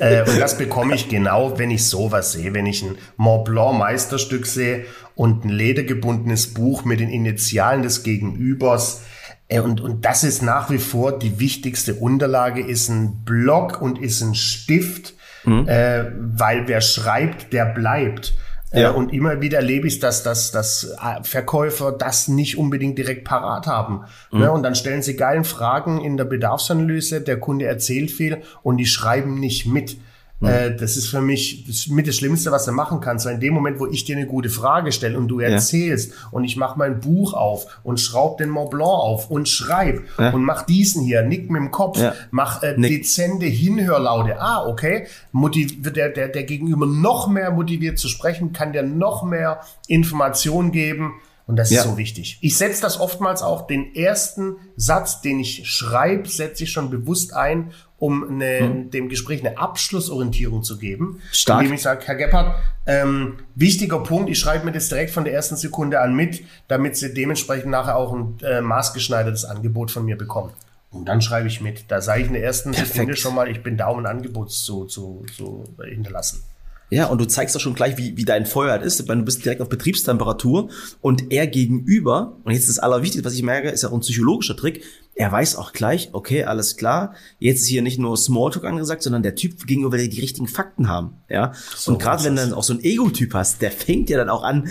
äh, 0.00 0.28
und 0.28 0.40
das 0.40 0.58
bekomme 0.58 0.94
ich 0.94 1.08
genau, 1.08 1.58
wenn 1.58 1.70
ich 1.70 1.86
sowas 1.86 2.32
sehe. 2.32 2.54
Wenn 2.54 2.66
ich 2.66 2.82
ein 2.82 2.96
Mont 3.16 3.44
Blanc 3.44 3.78
Meisterstück 3.78 4.46
sehe 4.46 4.84
und 5.14 5.44
ein 5.44 5.48
ledergebundenes 5.48 6.52
Buch 6.52 6.84
mit 6.84 6.98
den 6.98 7.08
Initialen 7.08 7.82
des 7.82 8.02
Gegenübers. 8.02 9.02
Äh, 9.46 9.60
und, 9.60 9.80
und 9.80 10.04
das 10.04 10.24
ist 10.24 10.42
nach 10.42 10.70
wie 10.70 10.78
vor 10.78 11.18
die 11.18 11.38
wichtigste 11.38 11.94
Unterlage, 11.94 12.66
ist 12.66 12.88
ein 12.88 13.24
Block 13.24 13.80
und 13.80 14.00
ist 14.00 14.20
ein 14.20 14.34
Stift 14.34 15.14
mhm. 15.44 15.68
äh, 15.68 16.04
weil 16.18 16.66
wer 16.68 16.80
schreibt, 16.80 17.52
der 17.52 17.66
bleibt. 17.66 18.34
Äh, 18.74 18.82
ja. 18.82 18.90
Und 18.90 19.12
immer 19.12 19.40
wieder 19.40 19.58
erlebe 19.58 19.86
ich, 19.86 20.00
dass, 20.00 20.22
dass, 20.22 20.50
dass 20.50 20.96
äh, 21.00 21.22
Verkäufer 21.22 21.92
das 21.92 22.28
nicht 22.28 22.58
unbedingt 22.58 22.98
direkt 22.98 23.24
parat 23.24 23.66
haben. 23.66 24.02
Mhm. 24.32 24.40
Ne? 24.40 24.52
Und 24.52 24.62
dann 24.62 24.74
stellen 24.74 25.02
sie 25.02 25.16
geilen 25.16 25.44
Fragen 25.44 26.00
in 26.00 26.16
der 26.16 26.24
Bedarfsanalyse, 26.24 27.20
der 27.20 27.38
Kunde 27.38 27.66
erzählt 27.66 28.10
viel 28.10 28.42
und 28.62 28.78
die 28.78 28.86
schreiben 28.86 29.38
nicht 29.38 29.66
mit. 29.66 29.96
Äh, 30.42 30.76
das 30.76 30.96
ist 30.96 31.08
für 31.08 31.20
mich 31.20 31.64
das 31.66 31.86
mit 31.88 32.06
das 32.06 32.16
Schlimmste, 32.16 32.50
was 32.50 32.64
du 32.64 32.72
machen 32.72 33.00
kannst. 33.00 33.26
Weil 33.26 33.34
in 33.34 33.40
dem 33.40 33.54
Moment, 33.54 33.78
wo 33.80 33.86
ich 33.86 34.04
dir 34.04 34.16
eine 34.16 34.26
gute 34.26 34.48
Frage 34.50 34.92
stelle 34.92 35.16
und 35.16 35.28
du 35.28 35.40
erzählst 35.40 36.10
ja. 36.10 36.28
und 36.32 36.44
ich 36.44 36.56
mache 36.56 36.78
mein 36.78 37.00
Buch 37.00 37.34
auf 37.34 37.80
und 37.82 38.00
schraub 38.00 38.38
den 38.38 38.50
Mont 38.50 38.70
Blanc 38.70 38.88
auf 38.88 39.30
und 39.30 39.48
schreib 39.48 40.02
ja. 40.18 40.30
und 40.30 40.44
mach 40.44 40.62
diesen 40.62 41.02
hier, 41.02 41.22
nick 41.22 41.50
mit 41.50 41.60
dem 41.60 41.70
Kopf, 41.70 41.98
ja. 41.98 42.14
mach 42.30 42.62
äh, 42.62 42.74
dezente 42.76 43.46
Hinhörlaute. 43.46 44.40
Ah, 44.40 44.66
okay. 44.66 45.06
Motiv 45.32 45.80
der, 45.82 46.10
der, 46.10 46.28
der 46.28 46.42
Gegenüber 46.44 46.86
noch 46.86 47.28
mehr 47.28 47.50
motiviert 47.50 47.98
zu 47.98 48.08
sprechen, 48.08 48.52
kann 48.52 48.72
dir 48.72 48.82
noch 48.82 49.22
mehr 49.22 49.60
Informationen 49.88 50.72
geben. 50.72 51.14
Und 51.46 51.56
das 51.56 51.70
ja. 51.70 51.80
ist 51.80 51.88
so 51.88 51.98
wichtig. 51.98 52.38
Ich 52.40 52.56
setze 52.56 52.80
das 52.80 52.98
oftmals 52.98 53.42
auch, 53.42 53.66
den 53.66 53.94
ersten 53.94 54.56
Satz, 54.76 55.20
den 55.20 55.40
ich 55.40 55.68
schreibe, 55.68 56.26
setze 56.26 56.64
ich 56.64 56.72
schon 56.72 56.88
bewusst 56.88 57.34
ein, 57.34 57.72
um 58.04 58.22
eine, 58.28 58.58
hm. 58.58 58.90
dem 58.90 59.08
Gespräch 59.08 59.40
eine 59.42 59.56
Abschlussorientierung 59.56 60.62
zu 60.62 60.76
geben. 60.76 61.22
Stark. 61.32 61.62
Indem 61.62 61.74
ich 61.74 61.80
sage, 61.80 62.02
Herr 62.04 62.16
Gebhardt, 62.16 62.54
ähm, 62.84 63.38
wichtiger 63.54 63.98
Punkt, 64.00 64.28
ich 64.28 64.38
schreibe 64.38 64.66
mir 64.66 64.72
das 64.72 64.90
direkt 64.90 65.10
von 65.10 65.24
der 65.24 65.32
ersten 65.32 65.56
Sekunde 65.56 66.02
an 66.02 66.14
mit, 66.14 66.42
damit 66.68 66.98
Sie 66.98 67.14
dementsprechend 67.14 67.70
nachher 67.70 67.96
auch 67.96 68.12
ein 68.12 68.36
äh, 68.42 68.60
maßgeschneidertes 68.60 69.46
Angebot 69.46 69.90
von 69.90 70.04
mir 70.04 70.18
bekommen. 70.18 70.52
Und 70.90 71.06
dann 71.06 71.22
schreibe 71.22 71.48
ich 71.48 71.62
mit. 71.62 71.86
Da 71.88 72.02
sage 72.02 72.20
ich 72.20 72.26
in 72.26 72.34
der 72.34 72.44
ersten 72.44 72.72
Perfekt. 72.72 72.92
Sekunde 72.92 73.16
schon 73.16 73.34
mal, 73.34 73.48
ich 73.48 73.62
bin 73.62 73.78
da, 73.78 73.88
um 73.88 74.00
ein 74.00 74.06
Angebot 74.06 74.52
zu, 74.52 74.84
zu, 74.84 75.24
zu 75.34 75.64
hinterlassen. 75.82 76.44
Ja, 76.90 77.06
und 77.06 77.20
du 77.20 77.26
zeigst 77.26 77.54
doch 77.56 77.60
schon 77.60 77.74
gleich, 77.74 77.96
wie, 77.96 78.16
wie 78.16 78.24
dein 78.24 78.46
Feuer 78.46 78.72
halt 78.72 78.82
ist, 78.82 79.08
weil 79.08 79.16
du 79.16 79.24
bist 79.24 79.44
direkt 79.44 79.60
auf 79.60 79.68
Betriebstemperatur 79.68 80.70
und 81.00 81.32
er 81.32 81.46
gegenüber, 81.46 82.36
und 82.44 82.52
jetzt 82.52 82.68
das 82.68 82.78
Allerwichtigste, 82.78 83.24
was 83.24 83.34
ich 83.34 83.42
merke, 83.42 83.70
ist 83.70 83.82
ja 83.82 83.88
auch 83.88 83.94
ein 83.94 84.00
psychologischer 84.00 84.56
Trick, 84.56 84.84
er 85.14 85.30
weiß 85.32 85.56
auch 85.56 85.72
gleich, 85.72 86.10
okay, 86.12 86.44
alles 86.44 86.76
klar, 86.76 87.14
jetzt 87.38 87.62
ist 87.62 87.68
hier 87.68 87.82
nicht 87.82 87.98
nur 87.98 88.16
Smalltalk 88.16 88.64
angesagt, 88.64 89.02
sondern 89.02 89.22
der 89.22 89.34
Typ 89.34 89.66
gegenüber 89.66 89.92
will 89.92 90.08
die 90.08 90.20
richtigen 90.20 90.48
Fakten 90.48 90.88
haben, 90.88 91.14
ja. 91.28 91.52
So 91.74 91.92
und 91.92 91.98
gerade 92.02 92.24
wenn 92.24 92.36
du 92.36 92.42
dann 92.42 92.52
auch 92.52 92.64
so 92.64 92.74
ein 92.74 92.82
Ego-Typ 92.82 93.34
hast, 93.34 93.62
der 93.62 93.70
fängt 93.70 94.10
ja 94.10 94.18
dann 94.18 94.28
auch 94.28 94.42
an, 94.42 94.68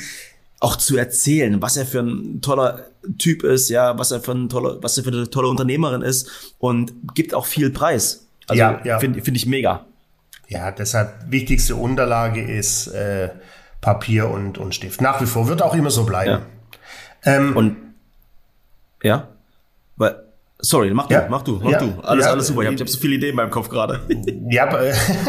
auch 0.60 0.77
zu 0.77 0.96
erzählen, 0.96 1.62
was 1.62 1.75
er 1.75 1.86
für 1.86 2.00
ein 2.00 2.39
toller 2.41 2.88
Typ 3.17 3.43
ist, 3.43 3.70
ja, 3.70 3.98
was 3.98 4.12
er 4.12 4.22
für 4.22 4.32
ein 4.32 4.48
toller, 4.48 4.82
was 4.82 4.98
er 4.98 5.03
für 5.03 5.12
eine 5.12 5.29
tolle 5.29 5.50
Unternehmerin 5.50 6.01
ist 6.01 6.55
und 6.58 6.93
gibt 7.15 7.34
auch 7.34 7.46
viel 7.46 7.70
Preis. 7.70 8.27
Also 8.48 8.60
ja, 8.60 8.82
ja. 8.86 9.00
finde 9.00 9.22
find 9.22 9.36
ich 9.36 9.46
mega. 9.46 9.86
Ja, 10.53 10.69
deshalb 10.69 11.31
wichtigste 11.31 11.75
Unterlage 11.75 12.39
ist 12.39 12.86
äh, 12.88 13.29
Papier 13.81 14.29
und, 14.29 14.60
und 14.60 14.75
Stift. 14.75 15.01
Nach 15.01 15.19
wie 15.19 15.25
vor 15.25 15.48
wird 15.48 15.63
auch 15.63 15.74
immer 15.74 15.89
so 15.89 16.05
bleiben. 16.05 16.43
Ja. 17.25 17.36
Ähm, 17.36 17.57
und 17.57 17.77
ja, 19.01 19.29
weil 19.95 20.22
Sorry, 20.65 20.93
mach 20.93 21.08
du, 21.08 21.13
ja, 21.13 21.27
mach 21.29 21.41
du, 21.41 21.60
mach 21.62 21.72
ja, 21.72 21.77
du. 21.77 21.93
Alles, 22.03 22.25
ja, 22.25 22.32
alles 22.32 22.48
super. 22.48 22.62
Ich 22.62 22.67
habe 22.67 22.79
hab 22.79 22.88
so 22.88 22.98
viele 22.98 23.15
Ideen 23.15 23.32
in 23.32 23.36
meinem 23.36 23.50
Kopf 23.50 23.67
gerade. 23.67 24.00
Ja, 24.50 24.70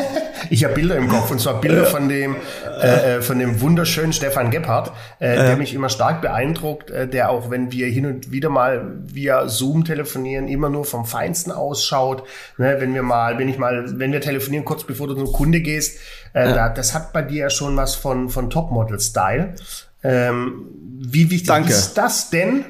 ich 0.51 0.63
habe 0.63 0.75
Bilder 0.75 0.95
im 0.95 1.09
Kopf 1.09 1.29
und 1.33 1.41
zwar 1.41 1.61
Bilder 1.61 1.87
von 1.87 2.09
dem 2.09 2.37
äh, 2.81 3.17
äh, 3.17 3.21
von 3.21 3.41
dem 3.41 3.61
wunderschönen 3.61 4.13
Stefan 4.13 4.53
Gebhardt, 4.53 4.93
äh, 5.19 5.35
der 5.35 5.57
mich 5.57 5.75
immer 5.75 5.89
stark 5.89 6.23
beeindruckt, 6.23 6.93
äh, 6.93 7.09
der 7.09 7.31
auch 7.31 7.51
wenn 7.51 7.73
wir 7.73 7.89
hin 7.89 8.07
und 8.07 8.31
wieder 8.31 8.49
mal 8.49 8.93
via 9.07 9.49
Zoom 9.49 9.85
telefonieren, 9.85 10.47
immer 10.47 10.69
nur 10.69 10.85
vom 10.85 11.05
Feinsten 11.05 11.51
ausschaut. 11.51 12.23
Ne, 12.57 12.77
wenn 12.79 12.95
wir 12.95 13.03
mal, 13.03 13.37
wenn 13.37 13.49
ich 13.49 13.59
mal, 13.59 13.99
wenn 13.99 14.13
wir 14.13 14.21
telefonieren 14.21 14.65
kurz 14.65 14.85
bevor 14.85 15.09
du 15.09 15.15
zum 15.15 15.33
Kunde 15.33 15.63
gehst, 15.63 15.99
äh, 16.33 16.55
da, 16.55 16.69
das 16.69 16.95
hat 16.95 17.13
bei 17.13 17.23
dir 17.23 17.41
ja 17.41 17.51
schon 17.51 17.77
was 17.77 17.97
von 17.97 18.29
von 18.29 18.51
Topmodel-Style. 18.51 19.57
Ähm, 20.05 20.67
wie 21.01 21.29
wichtig 21.29 21.49
Danke. 21.49 21.71
ist 21.71 21.95
das 21.95 22.31
denn? 22.31 22.65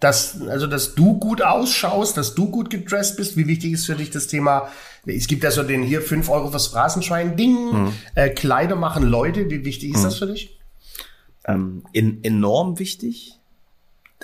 Dass, 0.00 0.40
also, 0.42 0.66
dass 0.66 0.94
du 0.94 1.18
gut 1.18 1.42
ausschaust, 1.42 2.16
dass 2.16 2.34
du 2.34 2.50
gut 2.50 2.70
gedresst 2.70 3.16
bist. 3.16 3.36
Wie 3.36 3.46
wichtig 3.46 3.72
ist 3.72 3.86
für 3.86 3.94
dich 3.94 4.10
das 4.10 4.26
Thema? 4.26 4.68
Es 5.06 5.26
gibt 5.26 5.42
ja 5.42 5.50
so 5.50 5.62
den 5.62 5.82
hier 5.82 6.02
fünf 6.02 6.28
Euro 6.28 6.50
fürs 6.50 6.66
Phrasenschwein-Ding. 6.68 7.72
Mhm. 7.72 7.92
Äh, 8.14 8.30
Kleider 8.30 8.76
machen 8.76 9.04
Leute. 9.04 9.48
Wie 9.48 9.64
wichtig 9.64 9.94
ist 9.94 10.00
mhm. 10.00 10.04
das 10.04 10.18
für 10.18 10.26
dich? 10.26 10.58
Ähm, 11.46 11.84
in, 11.92 12.22
enorm 12.24 12.78
wichtig. 12.78 13.32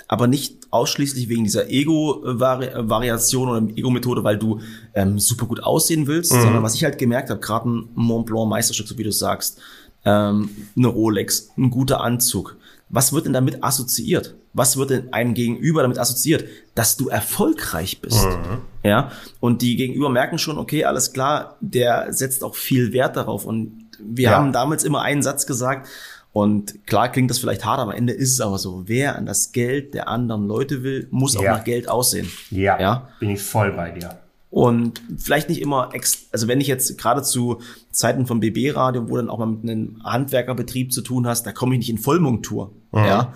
Aber 0.07 0.27
nicht 0.27 0.57
ausschließlich 0.69 1.29
wegen 1.29 1.43
dieser 1.43 1.69
Ego-Variation 1.69 3.49
oder 3.49 3.77
Ego-Methode, 3.77 4.23
weil 4.23 4.37
du 4.37 4.59
ähm, 4.93 5.19
super 5.19 5.45
gut 5.45 5.63
aussehen 5.63 6.07
willst, 6.07 6.33
mhm. 6.33 6.41
sondern 6.41 6.63
was 6.63 6.75
ich 6.75 6.83
halt 6.83 6.97
gemerkt 6.97 7.29
habe, 7.29 7.39
gerade 7.39 7.69
ein 7.69 7.89
Mont 7.95 8.25
Blanc 8.25 8.49
Meisterstück, 8.49 8.87
so 8.87 8.97
wie 8.97 9.03
du 9.03 9.11
sagst, 9.11 9.59
ähm, 10.05 10.49
eine 10.75 10.87
Rolex, 10.87 11.49
ein 11.57 11.69
guter 11.69 12.01
Anzug. 12.01 12.57
Was 12.89 13.13
wird 13.13 13.25
denn 13.25 13.33
damit 13.33 13.63
assoziiert? 13.63 14.35
Was 14.53 14.77
wird 14.77 14.91
denn 14.91 15.13
einem 15.13 15.33
Gegenüber 15.33 15.81
damit 15.81 15.97
assoziiert? 15.97 16.45
Dass 16.75 16.95
du 16.95 17.09
erfolgreich 17.09 18.01
bist. 18.01 18.25
Mhm. 18.25 18.61
Ja. 18.83 19.11
Und 19.39 19.61
die 19.61 19.75
Gegenüber 19.75 20.09
merken 20.09 20.37
schon, 20.37 20.57
okay, 20.57 20.85
alles 20.85 21.11
klar, 21.11 21.57
der 21.59 22.13
setzt 22.13 22.43
auch 22.43 22.55
viel 22.55 22.93
Wert 22.93 23.15
darauf. 23.15 23.45
Und 23.45 23.87
wir 23.99 24.25
ja. 24.25 24.31
haben 24.37 24.53
damals 24.53 24.83
immer 24.83 25.01
einen 25.01 25.23
Satz 25.23 25.45
gesagt, 25.45 25.87
und 26.31 26.87
klar 26.87 27.11
klingt 27.11 27.29
das 27.29 27.37
vielleicht 27.37 27.63
hart, 27.63 27.79
aber 27.79 27.91
am 27.91 27.97
Ende 27.97 28.11
ist 28.11 28.33
es 28.33 28.41
aber 28.41 28.57
so. 28.57 28.83
Wer 28.87 29.15
an 29.15 29.27
das 29.27 29.51
Geld 29.51 29.93
der 29.93 30.07
anderen 30.07 30.47
Leute 30.47 30.81
will, 30.81 31.07
muss 31.11 31.37
auch 31.37 31.43
nach 31.43 31.63
Geld 31.63 31.87
aussehen. 31.87 32.27
Ja, 32.49 32.81
ja, 32.81 33.09
bin 33.19 33.29
ich 33.29 33.41
voll 33.41 33.71
bei 33.71 33.91
dir. 33.91 34.17
Und 34.49 35.01
vielleicht 35.15 35.49
nicht 35.49 35.61
immer, 35.61 35.89
ex 35.93 36.25
also 36.31 36.47
wenn 36.47 36.59
ich 36.59 36.67
jetzt 36.67 36.97
gerade 36.97 37.21
zu 37.21 37.61
Zeiten 37.91 38.25
vom 38.25 38.39
BB-Radio, 38.39 39.09
wo 39.09 39.17
dann 39.17 39.29
auch 39.29 39.37
mal 39.37 39.45
mit 39.45 39.61
einem 39.61 40.01
Handwerkerbetrieb 40.03 40.91
zu 40.91 41.01
tun 41.01 41.27
hast, 41.27 41.45
da 41.45 41.51
komme 41.51 41.75
ich 41.75 41.79
nicht 41.79 41.89
in 41.89 41.99
Vollmontur. 41.99 42.71
Mhm. 42.91 42.99
Ja 43.05 43.33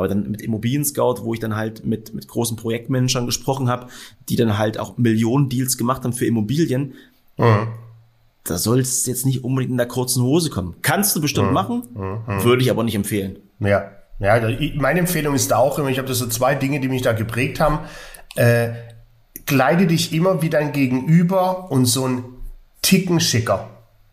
aber 0.00 0.08
dann 0.08 0.30
mit 0.30 0.40
Immobilien 0.40 0.84
Scout, 0.84 1.16
wo 1.22 1.34
ich 1.34 1.40
dann 1.40 1.56
halt 1.56 1.84
mit, 1.84 2.14
mit 2.14 2.26
großen 2.26 2.56
Projektmanagern 2.56 3.26
gesprochen 3.26 3.68
habe, 3.68 3.88
die 4.28 4.36
dann 4.36 4.56
halt 4.56 4.78
auch 4.78 4.96
Millionen 4.96 5.48
Deals 5.50 5.76
gemacht 5.76 6.04
haben 6.04 6.14
für 6.14 6.26
Immobilien. 6.26 6.94
Mhm. 7.36 7.68
Da 8.44 8.56
soll 8.56 8.80
es 8.80 9.04
jetzt 9.04 9.26
nicht 9.26 9.44
unbedingt 9.44 9.72
in 9.72 9.76
der 9.76 9.86
kurzen 9.86 10.22
Hose 10.22 10.48
kommen. 10.48 10.76
Kannst 10.80 11.14
du 11.14 11.20
bestimmt 11.20 11.48
mhm. 11.48 11.54
machen, 11.54 11.82
mhm. 11.94 12.44
würde 12.44 12.62
ich 12.62 12.70
aber 12.70 12.82
nicht 12.82 12.94
empfehlen. 12.94 13.38
Ja, 13.58 13.90
ja, 14.18 14.40
meine 14.76 15.00
Empfehlung 15.00 15.34
ist 15.34 15.50
da 15.50 15.56
auch 15.56 15.78
immer, 15.78 15.88
ich 15.88 15.98
habe 15.98 16.08
da 16.08 16.14
so 16.14 16.26
zwei 16.26 16.54
Dinge, 16.54 16.80
die 16.80 16.88
mich 16.88 17.02
da 17.02 17.12
geprägt 17.12 17.60
haben. 17.60 17.80
Äh, 18.36 18.70
kleide 19.46 19.86
dich 19.86 20.14
immer 20.14 20.40
wie 20.40 20.48
dein 20.48 20.72
Gegenüber 20.72 21.70
und 21.70 21.84
so 21.84 22.06
ein 22.06 22.24
Ticken 22.80 23.20
schicker. 23.20 23.68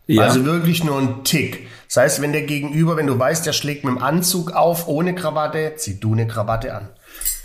Ja. 0.08 0.22
Also 0.22 0.44
wirklich 0.46 0.82
nur 0.82 0.98
ein 0.98 1.22
Tick. 1.22 1.68
Das 1.86 1.98
heißt, 1.98 2.22
wenn 2.22 2.32
der 2.32 2.42
Gegenüber, 2.42 2.96
wenn 2.96 3.06
du 3.06 3.18
weißt, 3.18 3.44
der 3.46 3.52
schlägt 3.52 3.84
mit 3.84 3.94
dem 3.94 4.02
Anzug 4.02 4.52
auf, 4.52 4.88
ohne 4.88 5.14
Krawatte, 5.14 5.74
zieh 5.76 6.00
du 6.00 6.12
eine 6.12 6.26
Krawatte 6.26 6.74
an. 6.74 6.88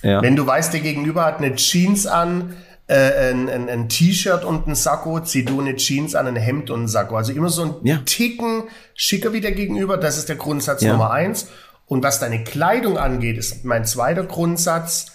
Ja. 0.01 0.21
Wenn 0.21 0.37
du 0.37 0.47
weißt, 0.47 0.73
der 0.73 0.79
Gegenüber 0.79 1.25
hat 1.25 1.37
eine 1.37 1.55
Jeans 1.55 2.07
an, 2.07 2.55
äh, 2.87 3.31
ein, 3.31 3.49
ein, 3.49 3.69
ein 3.69 3.89
T-Shirt 3.89 4.45
und 4.45 4.65
ein 4.67 4.75
Sakko, 4.75 5.19
zieh 5.19 5.43
du 5.43 5.59
eine 5.59 5.75
Jeans 5.75 6.15
an, 6.15 6.25
ein 6.25 6.37
Hemd 6.37 6.69
und 6.69 6.83
ein 6.83 6.87
Sakko. 6.87 7.17
Also 7.17 7.33
immer 7.33 7.49
so 7.49 7.63
ein 7.63 7.75
ja. 7.83 7.97
Ticken 8.05 8.63
schicker 8.93 9.33
wie 9.33 9.41
der 9.41 9.51
Gegenüber. 9.51 9.97
Das 9.97 10.17
ist 10.17 10.29
der 10.29 10.37
Grundsatz 10.37 10.81
ja. 10.81 10.93
Nummer 10.93 11.11
eins. 11.11 11.49
Und 11.85 12.01
was 12.01 12.19
deine 12.19 12.45
Kleidung 12.45 12.97
angeht, 12.97 13.37
ist 13.37 13.65
mein 13.65 13.83
zweiter 13.83 14.23
Grundsatz. 14.23 15.07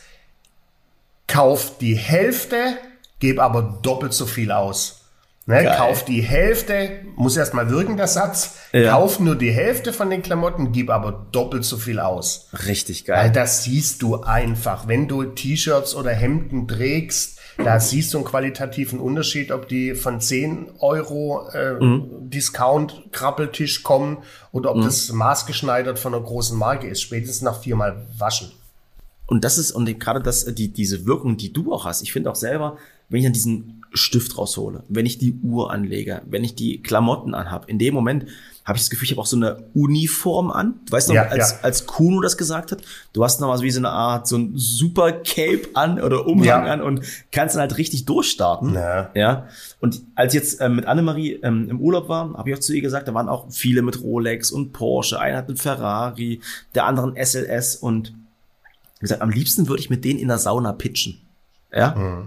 Kauf 1.27 1.79
die 1.79 1.95
Hälfte, 1.95 2.77
geb 3.21 3.41
aber 3.41 3.81
doppelt 3.83 4.13
so 4.13 4.27
viel 4.27 4.53
aus. 4.53 4.98
Ne, 5.49 5.65
kauf 5.79 6.05
die 6.05 6.21
Hälfte, 6.21 7.01
muss 7.17 7.39
erst 7.39 7.55
mal 7.55 7.71
wirken, 7.71 7.97
der 7.97 8.07
Satz. 8.07 8.57
Ja. 8.75 8.91
Kauf 8.93 9.19
nur 9.19 9.35
die 9.35 9.51
Hälfte 9.51 9.95
von 9.95 10.11
den 10.11 10.21
Klamotten, 10.21 10.73
gib 10.73 10.91
aber 10.91 11.27
doppelt 11.33 11.65
so 11.65 11.79
viel 11.79 12.01
aus. 12.01 12.51
Richtig 12.67 13.07
geil. 13.07 13.25
Weil 13.25 13.33
das 13.33 13.65
siehst 13.65 14.03
du 14.03 14.21
einfach. 14.21 14.89
Wenn 14.89 15.09
du 15.09 15.25
T-Shirts 15.25 15.95
oder 15.95 16.11
Hemden 16.11 16.69
trägst, 16.69 17.41
da 17.57 17.81
siehst 17.81 18.13
du 18.13 18.19
einen 18.19 18.27
qualitativen 18.27 19.01
Unterschied, 19.01 19.51
ob 19.51 19.69
die 19.69 19.95
von 19.95 20.21
10 20.21 20.71
Euro 20.81 21.49
äh, 21.55 21.83
mhm. 21.83 22.29
Discount-Krabbeltisch 22.29 23.83
kommen 23.83 24.19
oder 24.53 24.73
ob 24.73 24.77
mhm. 24.77 24.83
das 24.83 25.11
maßgeschneidert 25.11 25.99
von 25.99 26.13
einer 26.13 26.23
großen 26.23 26.59
Marke 26.59 26.89
ist. 26.89 27.01
Spätestens 27.01 27.41
nach 27.41 27.63
viermal 27.63 28.07
waschen. 28.19 28.51
Und 29.25 29.45
das 29.45 29.57
ist, 29.57 29.73
und 29.73 29.99
gerade 29.99 30.21
das, 30.21 30.45
die, 30.45 30.69
diese 30.69 31.07
Wirkung, 31.07 31.39
die 31.39 31.55
du 31.55 31.73
auch 31.73 31.87
hast. 31.87 32.03
Ich 32.03 32.13
finde 32.13 32.31
auch 32.31 32.37
selber, 32.37 32.77
wenn 33.09 33.21
ich 33.21 33.27
an 33.27 33.33
diesen 33.33 33.78
Stift 33.93 34.37
raushole, 34.39 34.85
wenn 34.89 35.07
ich 35.07 35.19
die 35.19 35.33
Uhr 35.43 35.71
anlege, 35.71 36.23
wenn 36.27 36.45
ich 36.45 36.55
die 36.55 36.83
Klamotten 36.83 37.35
anhab, 37.35 37.69
in 37.69 37.79
dem 37.79 37.95
Moment 37.95 38.27
habe 38.69 38.77
ich 38.77 38.83
das 38.83 38.91
Gefühl, 38.91 39.07
ich 39.07 39.13
habe 39.13 39.23
auch 39.23 39.27
so 39.27 39.37
eine 39.37 39.65
Uniform 39.73 40.51
an. 40.51 40.81
Du 40.85 40.93
weißt 40.93 41.09
noch, 41.09 41.15
ja, 41.15 41.23
als, 41.23 41.53
ja. 41.53 41.59
als 41.63 41.87
Kuno 41.87 42.21
das 42.21 42.37
gesagt 42.37 42.71
hat, 42.71 42.83
du 43.15 43.25
hast 43.25 43.41
noch 43.41 43.49
mal 43.49 43.57
so 43.57 43.63
wie 43.63 43.71
so 43.71 43.81
eine 43.81 43.89
Art, 43.89 44.29
so 44.29 44.37
ein 44.37 44.53
super 44.57 45.13
Cape 45.13 45.71
an 45.73 45.99
oder 45.99 46.27
Umhang 46.27 46.67
ja. 46.67 46.73
an 46.73 46.83
und 46.83 47.01
kannst 47.33 47.55
dann 47.55 47.63
halt 47.63 47.79
richtig 47.79 48.05
durchstarten. 48.05 48.75
Ja. 48.75 49.11
ja. 49.15 49.49
Und 49.81 50.03
als 50.15 50.35
ich 50.35 50.41
jetzt 50.41 50.61
ähm, 50.61 50.77
mit 50.77 50.85
Annemarie 50.85 51.41
ähm, 51.43 51.71
im 51.71 51.81
Urlaub 51.81 52.11
war, 52.11 52.35
habe 52.35 52.51
ich 52.51 52.57
auch 52.57 52.61
zu 52.61 52.75
ihr 52.75 52.83
gesagt, 52.83 53.09
da 53.09 53.15
waren 53.15 53.31
auch 53.31 53.47
viele 53.51 53.81
mit 53.81 54.03
Rolex 54.03 54.51
und 54.51 54.75
Porsche. 54.75 55.19
Einer 55.19 55.39
hat 55.39 55.49
einen 55.49 55.57
Ferrari, 55.57 56.43
der 56.75 56.85
andere 56.85 57.07
einen 57.07 57.17
SLS 57.17 57.77
und 57.77 58.13
gesagt, 59.01 59.23
am 59.23 59.31
liebsten 59.31 59.67
würde 59.69 59.81
ich 59.81 59.89
mit 59.89 60.05
denen 60.05 60.19
in 60.19 60.29
der 60.29 60.39
Sauna 60.39 60.73
pitchen. 60.73 61.23
Ja. 61.73 61.95
Mhm. 61.95 62.27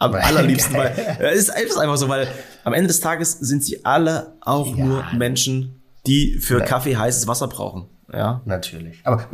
Am 0.00 0.14
allerliebsten, 0.14 0.76
weil 0.76 0.92
es 1.20 1.48
ist 1.48 1.78
einfach 1.78 1.96
so, 1.96 2.08
weil 2.08 2.26
am 2.64 2.72
Ende 2.72 2.88
des 2.88 3.00
Tages 3.00 3.32
sind 3.32 3.64
sie 3.64 3.84
alle 3.84 4.34
auch 4.40 4.76
ja. 4.76 4.84
nur 4.84 5.04
Menschen, 5.16 5.82
die 6.06 6.38
für 6.40 6.60
Kaffee 6.62 6.96
heißes 6.96 7.26
Wasser 7.26 7.46
brauchen. 7.46 7.86
Ja. 8.12 8.40
Natürlich. 8.44 9.00
Aber 9.04 9.24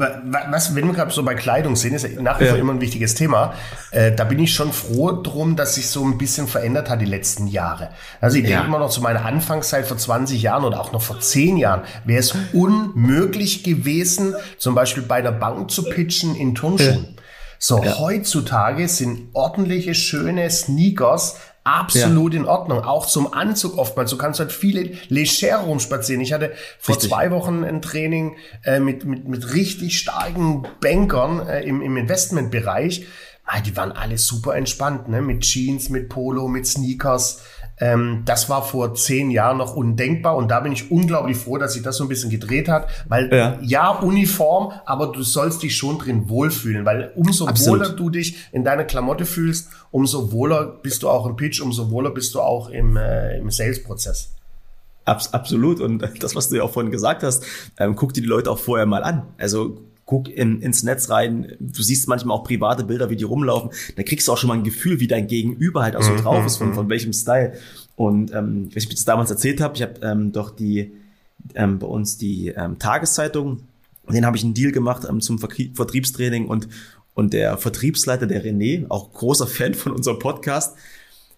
was, 0.50 0.74
wenn 0.74 0.87
wir 0.87 0.92
gerade 0.92 1.11
so 1.11 1.22
bei 1.22 1.35
Kleidung 1.35 1.76
sind, 1.76 1.94
ist 1.94 2.02
ja 2.02 2.20
nach 2.20 2.40
wie 2.40 2.44
vor 2.44 2.57
ja. 2.57 2.61
immer 2.61 2.74
ein 2.74 2.81
wichtiges 2.81 3.14
Thema. 3.14 3.55
Äh, 3.90 4.12
da 4.12 4.24
bin 4.24 4.38
ich 4.38 4.52
schon 4.52 4.72
froh 4.72 5.12
drum, 5.12 5.57
dass 5.57 5.76
sich 5.76 5.88
so 5.88 6.05
ein 6.05 6.18
bisschen 6.18 6.46
verändert 6.46 6.90
hat 6.90 7.00
die 7.00 7.07
letzten 7.07 7.46
Jahre. 7.46 7.90
Also 8.20 8.37
ich 8.37 8.44
ja. 8.44 8.50
denke 8.50 8.66
immer 8.66 8.79
noch 8.79 8.90
zu 8.90 9.00
meiner 9.00 9.24
Anfangszeit 9.24 9.87
vor 9.87 9.96
20 9.96 10.42
Jahren 10.42 10.64
oder 10.64 10.81
auch 10.81 10.92
noch 10.92 11.00
vor 11.00 11.20
10 11.20 11.57
Jahren 11.57 11.83
wäre 12.05 12.20
es 12.20 12.35
unmöglich 12.52 13.64
gewesen, 13.64 14.35
zum 14.59 14.74
Beispiel 14.74 15.05
bei 15.05 15.16
einer 15.16 15.33
Bank 15.33 15.70
zu 15.70 15.85
pitchen 15.85 16.37
in 16.37 16.55
Turnschuhen. 16.55 17.15
Ja. 17.59 17.95
So, 17.95 17.99
heutzutage 17.99 18.88
sind 18.88 19.29
ordentliche, 19.35 19.95
schöne 19.95 20.51
Sneakers 20.51 21.37
absolut 21.66 22.33
ja. 22.33 22.40
in 22.40 22.47
Ordnung. 22.47 22.81
Auch 22.81 23.07
zum 23.07 23.33
Anzug 23.33 23.77
oftmals. 23.77 24.11
Du 24.11 24.16
kannst 24.16 24.38
halt 24.40 24.53
viele 24.53 24.92
leger 25.09 25.57
rumspazieren. 25.59 26.23
Ich 26.23 26.33
hatte 26.33 26.53
vor 26.79 26.95
richtig. 26.95 27.11
zwei 27.11 27.31
Wochen 27.31 27.64
ein 27.64 27.83
Training 27.83 28.37
äh, 28.64 28.79
mit, 28.79 29.05
mit, 29.05 29.27
mit 29.27 29.53
richtig 29.55 29.99
starken 29.99 30.64
Bankern 30.81 31.47
äh, 31.47 31.62
im, 31.62 31.83
im 31.83 31.97
Investmentbereich. 31.97 33.07
Die 33.64 33.77
waren 33.77 33.92
alle 33.92 34.19
super 34.19 34.57
entspannt, 34.57 35.09
ne? 35.09 35.23
Mit 35.23 35.42
Jeans, 35.42 35.88
mit 35.88 36.09
Polo, 36.09 36.49
mit 36.49 36.66
Sneakers. 36.66 37.42
Ähm, 37.79 38.23
das 38.25 38.49
war 38.49 38.62
vor 38.62 38.95
zehn 38.95 39.31
Jahren 39.31 39.59
noch 39.59 39.77
undenkbar 39.77 40.37
und 40.37 40.51
da 40.51 40.61
bin 40.61 40.73
ich 40.73 40.91
unglaublich 40.91 41.37
froh, 41.37 41.59
dass 41.59 41.75
sich 41.75 41.83
das 41.83 41.97
so 41.97 42.05
ein 42.05 42.09
bisschen 42.09 42.31
gedreht 42.31 42.69
hat, 42.69 42.89
weil 43.09 43.33
ja, 43.33 43.59
ja 43.61 43.91
Uniform, 43.91 44.73
aber 44.87 45.09
du 45.09 45.23
sollst 45.23 45.62
dich 45.62 45.77
schon 45.77 45.99
drin 45.99 46.29
wohlfühlen, 46.29 46.87
weil 46.87 47.12
umso 47.17 47.47
Absolut. 47.47 47.81
wohler 47.81 47.91
du 47.91 48.11
dich 48.11 48.37
in 48.53 48.65
deiner 48.65 48.85
Klamotte 48.85 49.27
fühlst, 49.27 49.69
umso 49.91 50.33
wohler 50.33 50.79
bist 50.83 51.03
du 51.03 51.11
auch 51.11 51.27
im 51.27 51.37
Pitch, 51.37 51.61
umso 51.61 51.91
wohler 51.91 52.11
bist 52.11 52.35
du 52.35 52.41
auch 52.41 52.71
im, 52.71 52.97
äh, 52.97 53.39
im 53.39 53.51
Sales-Prozess. 53.51 54.31
Absolut. 55.05 55.81
Und 55.81 56.03
das, 56.21 56.35
was 56.35 56.49
du 56.49 56.57
ja 56.57 56.65
auch 56.65 56.73
vorhin 56.73 56.91
gesagt 56.91 57.23
hast, 57.23 57.45
ähm, 57.79 57.95
guck 57.95 58.12
dir 58.12 58.23
die 58.23 58.27
Leute 58.27 58.51
auch 58.51 58.59
vorher 58.59 58.87
mal 58.87 59.05
an. 59.05 59.23
Also 59.39 59.79
guck 60.07 60.29
in, 60.29 60.62
ins 60.62 60.83
Netz 60.85 61.11
rein. 61.11 61.53
Du 61.59 61.83
siehst 61.83 62.09
manchmal 62.09 62.37
auch 62.37 62.45
private 62.45 62.85
Bilder, 62.85 63.11
wie 63.11 63.16
die 63.16 63.25
rumlaufen. 63.25 63.71
Da 63.97 64.03
kriegst 64.03 64.27
du 64.27 64.33
auch 64.33 64.38
schon 64.38 64.49
mal 64.49 64.55
ein 64.55 64.64
Gefühl, 64.64 65.01
wie 65.01 65.09
dein 65.09 65.27
Gegenüber 65.27 65.83
halt 65.83 65.97
auch 65.97 66.03
so 66.03 66.12
mhm, 66.12 66.19
drauf 66.19 66.47
ist, 66.47 66.57
von, 66.57 66.71
mhm. 66.71 66.75
von 66.75 66.88
welchem 66.88 67.12
Style. 67.12 67.55
Und 67.97 68.33
ähm, 68.33 68.69
wie 68.73 68.79
ich 68.79 68.88
das 68.88 69.05
damals 69.05 69.31
erzählt 69.31 69.61
habe, 69.61 69.75
ich 69.77 69.83
habe 69.83 69.95
ähm, 70.03 70.33
doch 70.33 70.51
die 70.51 70.92
ähm, 71.55 71.79
bei 71.79 71.87
uns 71.87 72.19
die 72.19 72.49
ähm, 72.49 72.79
Tageszeitung, 72.79 73.62
den 74.09 74.25
habe 74.25 74.37
ich 74.37 74.45
einen 74.45 74.55
Deal 74.55 74.73
gemacht 74.73 75.03
ähm, 75.09 75.21
zum 75.21 75.38
Vertriebstraining 75.38 76.47
und 76.47 76.69
und 77.14 77.33
der 77.33 77.57
Vertriebsleiter, 77.57 78.27
der 78.27 78.45
René, 78.45 78.85
auch 78.90 79.11
großer 79.11 79.47
Fan 79.47 79.73
von 79.73 79.92
unserem 79.92 80.19
Podcast, 80.19 80.77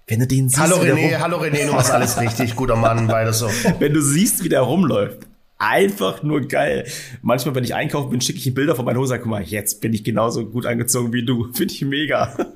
wenn 0.08 0.18
du 0.18 0.26
den 0.26 0.48
siehst. 0.48 0.60
Hallo 0.60 0.76
René, 0.76 1.18
hallo 1.20 1.38
René, 1.40 1.66
du 1.66 1.72
machst 1.72 1.92
alles 1.92 2.20
richtig, 2.20 2.56
guter 2.56 2.74
Mann, 2.74 3.06
beides 3.06 3.38
so. 3.38 3.48
Wenn 3.78 3.92
du 3.92 4.02
siehst, 4.02 4.42
wie 4.42 4.48
der 4.48 4.62
rumläuft, 4.62 5.27
einfach 5.58 6.22
nur 6.22 6.42
geil. 6.42 6.86
Manchmal, 7.22 7.54
wenn 7.54 7.64
ich 7.64 7.74
einkaufen 7.74 8.10
bin, 8.10 8.20
schicke 8.20 8.38
ich 8.38 8.54
Bilder 8.54 8.76
von 8.76 8.84
meiner 8.84 9.00
Hose. 9.00 9.18
Guck 9.18 9.26
mal, 9.26 9.42
jetzt 9.42 9.80
bin 9.80 9.92
ich 9.92 10.04
genauso 10.04 10.46
gut 10.46 10.66
angezogen 10.66 11.12
wie 11.12 11.24
du. 11.24 11.52
Finde 11.52 11.74
ich 11.74 11.82
mega. 11.82 12.34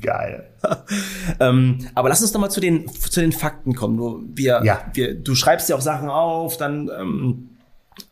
Geil. 0.00 0.50
ähm, 1.40 1.78
aber 1.94 2.08
lass 2.08 2.20
uns 2.20 2.32
doch 2.32 2.40
mal 2.40 2.50
zu 2.50 2.60
den, 2.60 2.88
zu 2.88 3.20
den 3.20 3.30
Fakten 3.30 3.76
kommen. 3.76 3.96
Du, 3.96 4.24
wir, 4.34 4.60
ja. 4.64 4.90
wir, 4.92 5.14
du 5.14 5.36
schreibst 5.36 5.68
ja 5.68 5.76
auch 5.76 5.80
Sachen 5.80 6.08
auf, 6.08 6.56
dann 6.56 6.90
ähm, 6.98 7.50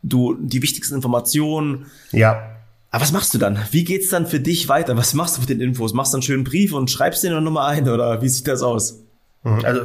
du 0.04 0.34
die 0.34 0.62
wichtigsten 0.62 0.94
Informationen. 0.94 1.86
Ja. 2.12 2.52
Aber 2.92 3.02
was 3.02 3.10
machst 3.10 3.34
du 3.34 3.38
dann? 3.38 3.58
Wie 3.72 3.82
geht's 3.82 4.10
dann 4.10 4.28
für 4.28 4.38
dich 4.38 4.68
weiter? 4.68 4.96
Was 4.96 5.12
machst 5.12 5.36
du 5.36 5.40
mit 5.40 5.50
den 5.50 5.60
Infos? 5.60 5.92
Machst 5.92 6.12
du 6.12 6.18
einen 6.18 6.22
schönen 6.22 6.44
Brief 6.44 6.72
und 6.72 6.88
schreibst 6.88 7.24
den 7.24 7.42
nochmal 7.42 7.74
ein 7.74 7.88
oder 7.88 8.22
wie 8.22 8.28
sieht 8.28 8.46
das 8.46 8.62
aus? 8.62 9.02
Mhm. 9.46 9.64
Also 9.64 9.82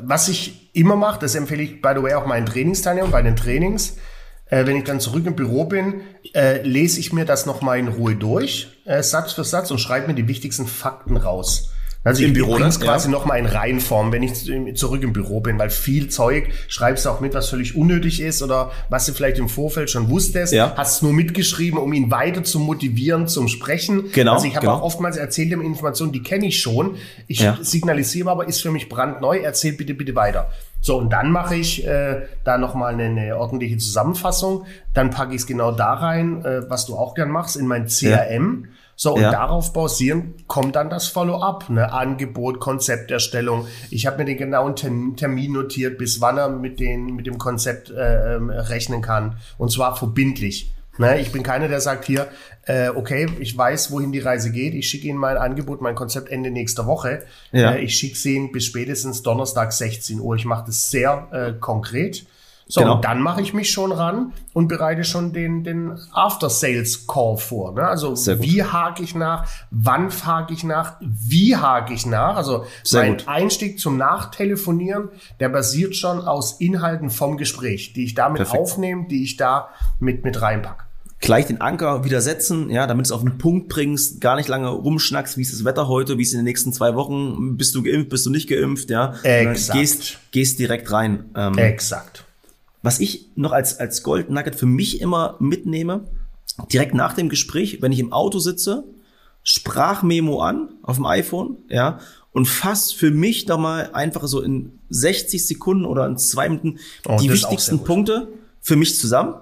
was 0.00 0.28
ich 0.28 0.70
immer 0.72 0.96
mache, 0.96 1.20
das 1.20 1.34
empfehle 1.34 1.62
ich 1.62 1.82
by 1.82 1.90
the 1.94 2.02
way 2.02 2.14
auch 2.14 2.26
meinen 2.26 2.46
Trainingsteilnehmern 2.46 3.10
bei 3.10 3.20
den 3.20 3.36
Trainings. 3.36 3.98
Äh, 4.46 4.66
wenn 4.66 4.76
ich 4.76 4.84
dann 4.84 5.00
zurück 5.00 5.26
im 5.26 5.36
Büro 5.36 5.64
bin, 5.64 6.00
äh, 6.34 6.62
lese 6.62 6.98
ich 6.98 7.12
mir 7.12 7.26
das 7.26 7.44
nochmal 7.44 7.78
in 7.78 7.88
Ruhe 7.88 8.16
durch, 8.16 8.68
äh, 8.86 9.02
Satz 9.02 9.32
für 9.32 9.44
Satz 9.44 9.70
und 9.70 9.78
schreibe 9.78 10.08
mir 10.08 10.14
die 10.14 10.28
wichtigsten 10.28 10.66
Fakten 10.66 11.18
raus. 11.18 11.71
Also 12.04 12.22
Im 12.22 12.28
ich 12.28 12.34
Büro 12.34 12.56
bring's 12.56 12.80
quasi 12.80 13.08
ja. 13.08 13.12
nochmal 13.12 13.38
in 13.38 13.46
Reihenform, 13.46 14.10
wenn 14.10 14.24
ich 14.24 14.34
zurück 14.74 15.02
im 15.04 15.12
Büro 15.12 15.40
bin, 15.40 15.58
weil 15.58 15.70
viel 15.70 16.08
Zeug 16.08 16.48
schreibst 16.66 17.04
du 17.04 17.10
auch 17.10 17.20
mit, 17.20 17.32
was 17.32 17.48
völlig 17.48 17.76
unnötig 17.76 18.20
ist 18.20 18.42
oder 18.42 18.72
was 18.88 19.06
du 19.06 19.12
vielleicht 19.12 19.38
im 19.38 19.48
Vorfeld 19.48 19.88
schon 19.88 20.10
wusstest, 20.10 20.52
ja. 20.52 20.74
hast 20.76 20.96
es 20.96 21.02
nur 21.02 21.12
mitgeschrieben, 21.12 21.78
um 21.78 21.92
ihn 21.92 22.10
weiter 22.10 22.42
zu 22.42 22.58
motivieren 22.58 23.28
zum 23.28 23.46
Sprechen. 23.46 24.10
Genau. 24.12 24.34
Also 24.34 24.46
ich 24.46 24.56
habe 24.56 24.66
genau. 24.66 24.78
auch 24.78 24.82
oftmals 24.82 25.16
erzählt 25.16 25.52
ihm 25.52 25.60
Informationen, 25.60 26.10
die 26.10 26.22
kenne 26.22 26.46
ich 26.46 26.60
schon. 26.60 26.96
Ich 27.28 27.40
ja. 27.40 27.56
signalisiere 27.60 28.30
aber, 28.30 28.48
ist 28.48 28.60
für 28.60 28.72
mich 28.72 28.88
brandneu, 28.88 29.38
erzähl 29.38 29.72
bitte, 29.72 29.94
bitte 29.94 30.16
weiter. 30.16 30.50
So, 30.82 30.98
und 30.98 31.10
dann 31.10 31.30
mache 31.30 31.54
ich 31.54 31.86
äh, 31.86 32.22
da 32.42 32.58
nochmal 32.58 32.92
eine, 32.92 33.04
eine 33.04 33.36
ordentliche 33.36 33.78
Zusammenfassung. 33.78 34.66
Dann 34.92 35.10
packe 35.10 35.30
ich 35.30 35.42
es 35.42 35.46
genau 35.46 35.70
da 35.70 35.94
rein, 35.94 36.44
äh, 36.44 36.68
was 36.68 36.86
du 36.86 36.96
auch 36.96 37.14
gern 37.14 37.30
machst, 37.30 37.56
in 37.56 37.68
mein 37.68 37.86
CRM. 37.86 38.64
Ja. 38.64 38.70
So, 38.96 39.14
und 39.14 39.22
ja. 39.22 39.30
darauf 39.30 39.72
basierend 39.72 40.48
kommt 40.48 40.74
dann 40.74 40.90
das 40.90 41.06
Follow-up, 41.06 41.70
ne? 41.70 41.92
Angebot, 41.92 42.58
Konzepterstellung. 42.58 43.66
Ich 43.90 44.06
habe 44.06 44.18
mir 44.18 44.24
den 44.24 44.36
genauen 44.38 44.74
Termin 44.74 45.52
notiert, 45.52 45.98
bis 45.98 46.20
wann 46.20 46.36
er 46.36 46.48
mit, 46.48 46.80
den, 46.80 47.14
mit 47.14 47.26
dem 47.28 47.38
Konzept 47.38 47.90
äh, 47.90 48.34
ähm, 48.34 48.50
rechnen 48.50 49.02
kann. 49.02 49.36
Und 49.58 49.70
zwar 49.70 49.94
verbindlich. 49.94 50.74
Ne? 50.98 51.20
Ich 51.20 51.32
bin 51.32 51.42
keiner, 51.42 51.68
der 51.68 51.80
sagt 51.80 52.04
hier, 52.04 52.28
äh, 52.66 52.88
okay, 52.88 53.26
ich 53.40 53.56
weiß, 53.56 53.90
wohin 53.90 54.12
die 54.12 54.18
Reise 54.18 54.50
geht. 54.50 54.74
Ich 54.74 54.88
schicke 54.88 55.08
Ihnen 55.08 55.18
mein 55.18 55.36
Angebot, 55.36 55.80
mein 55.80 55.94
Konzept 55.94 56.30
Ende 56.30 56.50
nächster 56.50 56.86
Woche. 56.86 57.24
Ja. 57.50 57.72
Äh, 57.72 57.82
ich 57.82 57.94
schicke 57.94 58.14
es 58.14 58.24
Ihnen 58.24 58.52
bis 58.52 58.66
spätestens 58.66 59.22
Donnerstag 59.22 59.72
16 59.72 60.20
Uhr. 60.20 60.36
Ich 60.36 60.44
mache 60.44 60.66
das 60.66 60.90
sehr 60.90 61.28
äh, 61.32 61.58
konkret. 61.58 62.26
So, 62.72 62.80
genau. 62.80 62.94
und 62.94 63.04
dann 63.04 63.20
mache 63.20 63.42
ich 63.42 63.52
mich 63.52 63.70
schon 63.70 63.92
ran 63.92 64.32
und 64.54 64.66
bereite 64.66 65.04
schon 65.04 65.34
den, 65.34 65.62
den 65.62 65.92
After-Sales-Call 66.10 67.36
vor. 67.36 67.74
Ne? 67.74 67.86
Also 67.86 68.14
wie 68.40 68.64
hake 68.64 69.02
ich 69.02 69.14
nach, 69.14 69.46
wann 69.70 70.10
hake 70.10 70.54
ich 70.54 70.64
nach, 70.64 70.96
wie 71.02 71.54
hake 71.54 71.92
ich 71.92 72.06
nach. 72.06 72.34
Also 72.34 72.64
Sehr 72.82 73.02
mein 73.02 73.18
gut. 73.18 73.28
Einstieg 73.28 73.78
zum 73.78 73.98
Nachtelefonieren, 73.98 75.10
der 75.38 75.50
basiert 75.50 75.96
schon 75.96 76.22
aus 76.22 76.62
Inhalten 76.62 77.10
vom 77.10 77.36
Gespräch, 77.36 77.92
die 77.92 78.04
ich 78.04 78.14
damit 78.14 78.38
Perfekt. 78.38 78.62
aufnehme, 78.62 79.06
die 79.06 79.22
ich 79.22 79.36
da 79.36 79.68
mit, 80.00 80.24
mit 80.24 80.40
reinpacke 80.40 80.84
gleich 81.20 81.46
den 81.46 81.60
Anker 81.60 82.04
wieder 82.04 82.20
setzen, 82.20 82.68
ja, 82.68 82.88
damit 82.88 83.04
du 83.04 83.08
es 83.08 83.12
auf 83.12 83.20
den 83.20 83.38
Punkt 83.38 83.68
bringst, 83.68 84.20
gar 84.20 84.34
nicht 84.34 84.48
lange 84.48 84.68
rumschnackst, 84.70 85.36
wie 85.36 85.42
ist 85.42 85.52
das 85.52 85.64
Wetter 85.64 85.86
heute, 85.86 86.18
wie 86.18 86.22
ist 86.22 86.30
es 86.30 86.34
in 86.34 86.40
den 86.40 86.46
nächsten 86.46 86.72
zwei 86.72 86.96
Wochen, 86.96 87.56
bist 87.56 87.76
du 87.76 87.82
geimpft, 87.84 88.08
bist 88.08 88.26
du 88.26 88.30
nicht 88.30 88.48
geimpft, 88.48 88.90
ja. 88.90 89.14
Exakt. 89.22 89.78
Gehst, 89.78 90.18
gehst 90.32 90.58
direkt 90.58 90.90
rein. 90.90 91.26
Ähm, 91.36 91.56
Exakt. 91.58 92.24
Was 92.82 93.00
ich 93.00 93.30
noch 93.36 93.52
als, 93.52 93.78
als 93.78 94.02
Gold 94.02 94.30
Nugget 94.30 94.56
für 94.56 94.66
mich 94.66 95.00
immer 95.00 95.36
mitnehme, 95.38 96.04
direkt 96.72 96.94
nach 96.94 97.14
dem 97.14 97.28
Gespräch, 97.28 97.80
wenn 97.80 97.92
ich 97.92 98.00
im 98.00 98.12
Auto 98.12 98.38
sitze, 98.38 98.84
Sprachmemo 99.44 100.40
an 100.40 100.70
auf 100.82 100.96
dem 100.96 101.06
iPhone, 101.06 101.56
ja, 101.68 102.00
und 102.32 102.46
fass 102.46 102.92
für 102.92 103.10
mich 103.10 103.44
doch 103.44 103.58
mal 103.58 103.90
einfach 103.92 104.26
so 104.26 104.40
in 104.40 104.78
60 104.90 105.46
Sekunden 105.46 105.84
oder 105.84 106.06
in 106.06 106.16
zwei 106.16 106.48
Minuten 106.48 106.78
oh, 107.06 107.16
die 107.20 107.30
wichtigsten 107.30 107.84
Punkte 107.84 108.28
für 108.60 108.76
mich 108.76 108.98
zusammen. 108.98 109.34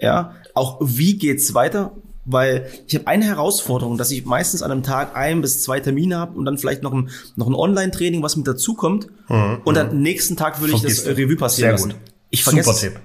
Ja, 0.00 0.34
auch 0.54 0.78
wie 0.80 1.16
geht's 1.18 1.54
weiter? 1.54 1.92
Weil 2.24 2.68
ich 2.88 2.96
habe 2.96 3.06
eine 3.06 3.24
Herausforderung, 3.24 3.96
dass 3.96 4.10
ich 4.10 4.24
meistens 4.24 4.62
an 4.62 4.72
einem 4.72 4.82
Tag 4.82 5.14
ein 5.14 5.40
bis 5.40 5.62
zwei 5.62 5.78
Termine 5.78 6.18
habe 6.18 6.36
und 6.36 6.44
dann 6.44 6.58
vielleicht 6.58 6.82
noch 6.82 6.92
ein, 6.92 7.10
noch 7.36 7.46
ein 7.46 7.54
Online-Training, 7.54 8.20
was 8.22 8.36
mit 8.36 8.48
dazukommt. 8.48 9.06
Mhm. 9.28 9.60
Und 9.64 9.78
am 9.78 10.00
nächsten 10.02 10.36
Tag 10.36 10.60
würde 10.60 10.74
ich 10.74 10.82
das 10.82 11.06
Revue 11.06 11.36
passieren 11.36 11.70
lassen. 11.72 11.90
Gut. 11.90 12.00
Ich 12.30 12.44
vergesse 12.44 12.72
Super 12.72 12.80
Tipp. 12.80 13.00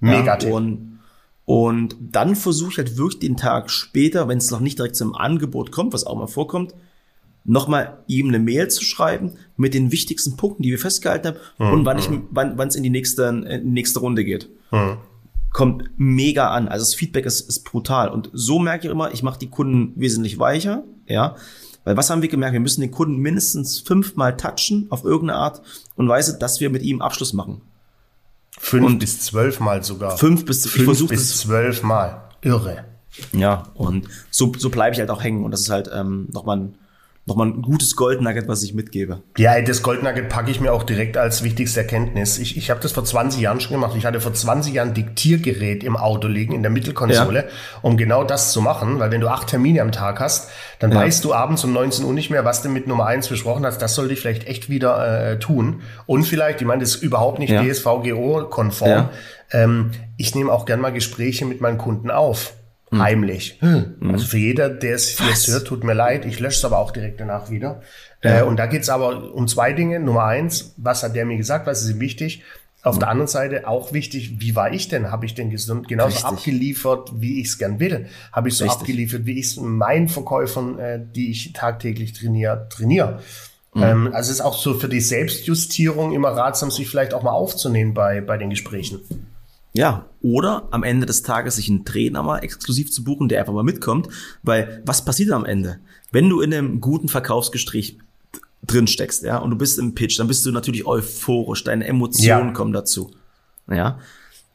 Mega 0.00 0.24
ja, 0.24 0.36
Tipp. 0.36 0.52
Und, 0.52 1.00
und 1.44 1.96
dann 2.00 2.36
versuche 2.36 2.72
ich 2.72 2.78
halt 2.78 2.96
wirklich 2.96 3.20
den 3.20 3.36
Tag 3.36 3.70
später, 3.70 4.28
wenn 4.28 4.38
es 4.38 4.50
noch 4.50 4.60
nicht 4.60 4.78
direkt 4.78 4.96
zum 4.96 5.14
Angebot 5.14 5.72
kommt, 5.72 5.92
was 5.92 6.04
auch 6.04 6.16
mal 6.16 6.26
vorkommt, 6.26 6.74
nochmal 7.46 7.98
ihm 8.06 8.28
eine 8.28 8.38
Mail 8.38 8.68
zu 8.68 8.84
schreiben 8.84 9.32
mit 9.56 9.72
den 9.72 9.92
wichtigsten 9.92 10.36
Punkten, 10.36 10.62
die 10.62 10.70
wir 10.70 10.78
festgehalten 10.78 11.28
haben 11.28 11.38
mhm. 11.58 11.72
und 11.72 11.84
wann 11.84 11.98
ich, 11.98 12.08
wann 12.30 12.68
es 12.68 12.74
in 12.74 12.82
die 12.82 12.90
nächste, 12.90 13.24
in 13.24 13.44
die 13.44 13.70
nächste 13.70 14.00
Runde 14.00 14.24
geht. 14.24 14.48
Mhm. 14.72 14.98
Kommt 15.52 15.84
mega 15.96 16.50
an. 16.50 16.68
Also 16.68 16.84
das 16.84 16.94
Feedback 16.94 17.24
ist, 17.24 17.48
ist 17.48 17.64
brutal. 17.64 18.10
Und 18.10 18.30
so 18.34 18.58
merke 18.58 18.86
ich 18.86 18.92
immer, 18.92 19.12
ich 19.12 19.22
mache 19.22 19.38
die 19.38 19.48
Kunden 19.48 19.92
wesentlich 19.98 20.38
weicher, 20.38 20.84
ja. 21.06 21.36
Weil 21.84 21.96
was 21.96 22.10
haben 22.10 22.20
wir 22.20 22.28
gemerkt? 22.28 22.52
Wir 22.52 22.60
müssen 22.60 22.80
den 22.80 22.90
Kunden 22.90 23.18
mindestens 23.18 23.78
fünfmal 23.78 24.36
touchen 24.36 24.88
auf 24.90 25.04
irgendeine 25.04 25.38
Art 25.38 25.62
und 25.94 26.08
Weise, 26.08 26.36
dass 26.36 26.60
wir 26.60 26.68
mit 26.68 26.82
ihm 26.82 27.00
Abschluss 27.00 27.32
machen. 27.32 27.62
Fünf 28.66 28.84
und 28.84 28.98
bis 28.98 29.20
zwölf 29.20 29.60
Mal 29.60 29.84
sogar. 29.84 30.18
Fünf 30.18 30.44
bis, 30.44 30.68
fünf 30.68 31.06
bis 31.06 31.38
zwölf 31.38 31.84
Mal. 31.84 32.22
Irre. 32.40 32.84
Ja, 33.32 33.68
und 33.74 34.08
so, 34.28 34.52
so 34.58 34.70
bleibe 34.70 34.92
ich 34.92 34.98
halt 34.98 35.10
auch 35.10 35.22
hängen. 35.22 35.44
Und 35.44 35.52
das 35.52 35.60
ist 35.60 35.70
halt 35.70 35.88
ähm, 35.94 36.26
nochmal 36.32 36.56
ein 36.56 36.74
nochmal 37.26 37.48
ein 37.48 37.62
gutes 37.62 37.96
Goldnugget, 37.96 38.46
was 38.46 38.62
ich 38.62 38.72
mitgebe. 38.72 39.22
Ja, 39.36 39.60
das 39.60 39.82
Goldnugget 39.82 40.28
packe 40.28 40.50
ich 40.50 40.60
mir 40.60 40.72
auch 40.72 40.84
direkt 40.84 41.16
als 41.16 41.42
wichtigste 41.42 41.80
Erkenntnis. 41.80 42.38
Ich, 42.38 42.56
ich 42.56 42.70
habe 42.70 42.78
das 42.80 42.92
vor 42.92 43.04
20 43.04 43.40
Jahren 43.40 43.60
schon 43.60 43.72
gemacht. 43.72 43.94
Ich 43.96 44.06
hatte 44.06 44.20
vor 44.20 44.32
20 44.32 44.72
Jahren 44.72 44.94
Diktiergerät 44.94 45.82
im 45.82 45.96
Auto 45.96 46.28
liegen, 46.28 46.54
in 46.54 46.62
der 46.62 46.70
Mittelkonsole, 46.70 47.40
ja. 47.40 47.50
um 47.82 47.96
genau 47.96 48.22
das 48.22 48.52
zu 48.52 48.60
machen. 48.60 49.00
Weil 49.00 49.10
wenn 49.10 49.20
du 49.20 49.28
acht 49.28 49.48
Termine 49.48 49.82
am 49.82 49.90
Tag 49.90 50.20
hast, 50.20 50.50
dann 50.78 50.92
ja. 50.92 50.98
weißt 50.98 51.24
du 51.24 51.34
abends 51.34 51.64
um 51.64 51.72
19 51.72 52.04
Uhr 52.04 52.12
nicht 52.12 52.30
mehr, 52.30 52.44
was 52.44 52.62
du 52.62 52.68
mit 52.68 52.86
Nummer 52.86 53.06
eins 53.06 53.26
besprochen 53.28 53.66
hast. 53.66 53.82
Das 53.82 53.96
sollte 53.96 54.12
ich 54.12 54.20
vielleicht 54.20 54.46
echt 54.46 54.70
wieder 54.70 55.32
äh, 55.32 55.38
tun. 55.40 55.82
Und 56.06 56.22
vielleicht, 56.22 56.60
ich 56.60 56.66
meine, 56.66 56.82
das 56.82 56.94
ist 56.94 57.02
überhaupt 57.02 57.40
nicht 57.40 57.50
ja. 57.50 57.64
DSVGO-konform. 57.64 59.08
Ähm, 59.50 59.90
ich 60.16 60.34
nehme 60.36 60.52
auch 60.52 60.64
gern 60.64 60.80
mal 60.80 60.92
Gespräche 60.92 61.44
mit 61.44 61.60
meinen 61.60 61.78
Kunden 61.78 62.10
auf. 62.12 62.54
Mhm. 62.96 63.02
Heimlich. 63.02 63.58
Mhm. 63.60 64.10
Also 64.12 64.26
für 64.26 64.38
jeder, 64.38 64.68
der 64.68 64.94
es 64.94 65.18
jetzt 65.18 65.48
hört, 65.48 65.66
tut 65.66 65.84
mir 65.84 65.94
leid. 65.94 66.24
Ich 66.24 66.40
lösche 66.40 66.58
es 66.58 66.64
aber 66.64 66.78
auch 66.78 66.90
direkt 66.90 67.20
danach 67.20 67.50
wieder. 67.50 67.82
Ja. 68.22 68.40
Äh, 68.40 68.42
und 68.42 68.56
da 68.56 68.66
geht 68.66 68.82
es 68.82 68.88
aber 68.88 69.32
um 69.34 69.48
zwei 69.48 69.72
Dinge. 69.72 70.00
Nummer 70.00 70.24
eins, 70.24 70.74
was 70.76 71.02
hat 71.02 71.14
der 71.14 71.24
mir 71.24 71.36
gesagt, 71.36 71.66
was 71.66 71.82
ist 71.82 71.90
ihm 71.90 72.00
wichtig? 72.00 72.42
Auf 72.82 73.00
der 73.00 73.08
anderen 73.08 73.26
Seite 73.26 73.66
auch 73.66 73.92
wichtig, 73.92 74.40
wie 74.40 74.54
war 74.54 74.72
ich 74.72 74.86
denn? 74.86 75.10
Habe 75.10 75.26
ich 75.26 75.34
denn 75.34 75.50
gesund 75.50 75.88
genauso 75.88 76.18
Richtig. 76.18 76.24
abgeliefert, 76.24 77.10
wie 77.16 77.40
ich 77.40 77.48
es 77.48 77.58
gern 77.58 77.80
will? 77.80 78.06
Habe 78.30 78.48
ich 78.48 78.54
so 78.54 78.62
Richtig. 78.62 78.80
abgeliefert, 78.80 79.26
wie 79.26 79.40
ich 79.40 79.46
es 79.46 79.56
meinen 79.56 80.08
Verkäufern, 80.08 80.78
äh, 80.78 81.00
die 81.04 81.32
ich 81.32 81.52
tagtäglich 81.52 82.12
trainiere, 82.12 82.68
trainiere? 82.70 83.22
Mhm. 83.74 83.82
Ähm, 83.82 84.06
also 84.12 84.30
es 84.30 84.38
ist 84.38 84.40
auch 84.40 84.56
so 84.56 84.74
für 84.74 84.88
die 84.88 85.00
Selbstjustierung 85.00 86.12
immer 86.12 86.28
ratsam, 86.28 86.70
sich 86.70 86.88
vielleicht 86.88 87.12
auch 87.12 87.24
mal 87.24 87.32
aufzunehmen 87.32 87.92
bei, 87.92 88.20
bei 88.20 88.38
den 88.38 88.50
Gesprächen. 88.50 89.00
Ja, 89.76 90.06
oder 90.22 90.68
am 90.70 90.84
Ende 90.84 91.04
des 91.04 91.22
Tages 91.22 91.56
sich 91.56 91.68
einen 91.68 91.84
Trainer 91.84 92.22
mal 92.22 92.38
exklusiv 92.38 92.90
zu 92.90 93.04
buchen, 93.04 93.28
der 93.28 93.40
einfach 93.40 93.52
mal 93.52 93.62
mitkommt, 93.62 94.08
weil 94.42 94.82
was 94.86 95.04
passiert 95.04 95.30
am 95.32 95.44
Ende? 95.44 95.80
Wenn 96.10 96.30
du 96.30 96.40
in 96.40 96.54
einem 96.54 96.80
guten 96.80 97.08
Verkaufsgespräch 97.08 97.98
drin 98.66 98.86
steckst, 98.86 99.22
ja, 99.22 99.36
und 99.36 99.50
du 99.50 99.56
bist 99.56 99.78
im 99.78 99.94
Pitch, 99.94 100.18
dann 100.18 100.28
bist 100.28 100.46
du 100.46 100.50
natürlich 100.50 100.86
euphorisch, 100.86 101.62
deine 101.62 101.86
Emotionen 101.86 102.48
ja. 102.48 102.52
kommen 102.52 102.72
dazu. 102.72 103.10
Ja. 103.70 103.98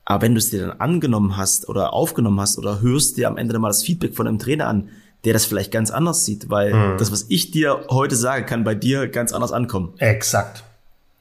Aber 0.06 0.24
wenn 0.24 0.34
du 0.34 0.40
es 0.40 0.50
dir 0.50 0.66
dann 0.66 0.80
angenommen 0.80 1.38
hast 1.38 1.70
oder 1.70 1.94
aufgenommen 1.94 2.42
hast 2.42 2.58
oder 2.58 2.82
hörst 2.82 3.18
dir 3.18 3.28
am 3.28 3.38
Ende 3.38 3.54
dann 3.54 3.62
mal 3.62 3.70
das 3.70 3.84
Feedback 3.84 4.16
von 4.16 4.28
einem 4.28 4.40
Trainer 4.40 4.68
an, 4.68 4.90
der 5.24 5.34
das 5.34 5.46
vielleicht 5.46 5.72
ganz 5.72 5.92
anders 5.92 6.26
sieht, 6.26 6.50
weil 6.50 6.74
mhm. 6.74 6.98
das, 6.98 7.12
was 7.12 7.28
ich 7.30 7.52
dir 7.52 7.86
heute 7.92 8.16
sage, 8.16 8.44
kann 8.44 8.64
bei 8.64 8.74
dir 8.74 9.08
ganz 9.08 9.34
anders 9.34 9.52
ankommen. 9.52 9.94
Exakt. 10.00 10.64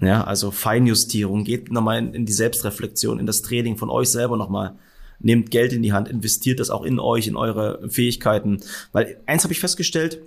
Ja, 0.01 0.25
also 0.25 0.51
Feinjustierung, 0.51 1.45
geht 1.45 1.71
nochmal 1.71 1.99
in, 1.99 2.15
in 2.15 2.27
die 2.27 2.33
Selbstreflexion, 2.33 3.19
in 3.19 3.27
das 3.27 3.43
Training 3.43 3.77
von 3.77 3.91
euch 3.91 4.09
selber 4.09 4.37
nochmal. 4.37 4.75
Nehmt 5.19 5.51
Geld 5.51 5.75
in 5.75 5.83
die 5.83 5.93
Hand, 5.93 6.09
investiert 6.09 6.61
das 6.61 6.71
auch 6.71 6.83
in 6.83 6.99
euch, 6.99 7.27
in 7.27 7.37
eure 7.37 7.91
Fähigkeiten. 7.91 8.63
Weil 8.93 9.21
eins 9.27 9.45
habe 9.45 9.53
ich 9.53 9.61
festgestellt, 9.61 10.23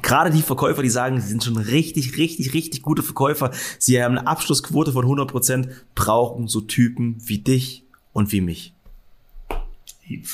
Gerade 0.00 0.30
die 0.30 0.40
Verkäufer, 0.40 0.82
die 0.82 0.88
sagen, 0.88 1.20
sie 1.20 1.28
sind 1.28 1.44
schon 1.44 1.58
richtig, 1.58 2.16
richtig, 2.16 2.54
richtig 2.54 2.80
gute 2.80 3.02
Verkäufer, 3.02 3.50
sie 3.78 4.02
haben 4.02 4.16
eine 4.16 4.26
Abschlussquote 4.26 4.92
von 4.92 5.04
100 5.04 5.30
Prozent, 5.30 5.68
brauchen 5.94 6.48
so 6.48 6.62
Typen 6.62 7.16
wie 7.26 7.38
dich 7.38 7.84
und 8.14 8.32
wie 8.32 8.40
mich. 8.40 8.72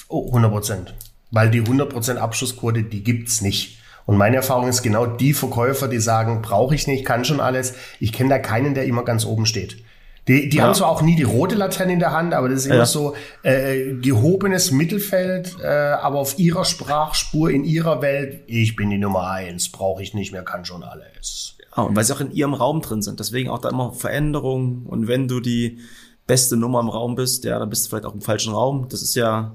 100 0.09 0.51
Prozent. 0.53 0.95
Weil 1.33 1.51
die 1.51 1.59
100 1.59 1.91
Prozent 1.91 2.21
Abschlussquote, 2.21 2.85
die 2.85 3.03
gibt's 3.03 3.41
nicht. 3.41 3.78
Und 4.09 4.17
meine 4.17 4.37
Erfahrung 4.37 4.69
ist 4.69 4.81
genau 4.81 5.05
die 5.05 5.35
Verkäufer, 5.35 5.87
die 5.87 5.99
sagen, 5.99 6.41
brauche 6.41 6.75
ich 6.75 6.87
nicht, 6.87 7.05
kann 7.05 7.27
schon 7.27 7.41
alles. 7.41 7.75
Ich 8.01 8.11
kenne 8.11 8.31
da 8.31 8.39
keinen, 8.39 8.73
der 8.73 8.87
immer 8.87 9.05
ganz 9.05 9.27
oben 9.27 9.45
steht. 9.45 9.85
Die, 10.27 10.49
die 10.49 10.57
ja. 10.57 10.63
haben 10.63 10.75
zwar 10.75 10.89
auch 10.89 11.03
nie 11.03 11.15
die 11.15 11.25
rote 11.25 11.57
Laterne 11.57 11.93
in 11.93 11.99
der 11.99 12.13
Hand, 12.13 12.33
aber 12.33 12.49
das 12.49 12.61
ist 12.61 12.67
immer 12.69 12.77
ja. 12.77 12.87
so 12.87 13.15
äh, 13.43 13.93
gehobenes 14.01 14.71
Mittelfeld, 14.71 15.59
äh, 15.63 15.67
aber 15.67 16.21
auf 16.21 16.39
ihrer 16.39 16.65
Sprachspur, 16.65 17.51
in 17.51 17.65
ihrer 17.65 18.01
Welt, 18.01 18.45
ich 18.47 18.77
bin 18.77 18.89
die 18.89 18.97
Nummer 18.97 19.29
eins, 19.29 19.71
brauche 19.71 20.03
ich 20.03 20.15
nicht 20.15 20.33
mehr, 20.33 20.43
kann 20.43 20.65
schon 20.65 20.85
alles. 20.85 21.59
Ja, 21.77 21.83
und 21.83 21.95
weil 21.95 22.03
sie 22.03 22.15
auch 22.15 22.21
in 22.23 22.31
ihrem 22.31 22.55
Raum 22.55 22.81
drin 22.81 23.03
sind. 23.03 23.21
Deswegen 23.21 23.51
auch 23.51 23.59
da 23.59 23.69
immer 23.69 23.93
Veränderungen. 23.93 24.87
Und 24.87 25.07
wenn 25.07 25.29
du 25.29 25.41
die 25.41 25.81
beste 26.27 26.57
Nummer 26.57 26.81
im 26.81 26.89
Raum 26.89 27.15
bist, 27.15 27.45
ja, 27.45 27.59
dann 27.59 27.69
bist 27.69 27.85
du 27.85 27.91
vielleicht 27.91 28.07
auch 28.07 28.15
im 28.15 28.23
falschen 28.23 28.55
Raum. 28.55 28.87
Das 28.89 29.03
ist 29.03 29.15
ja 29.15 29.55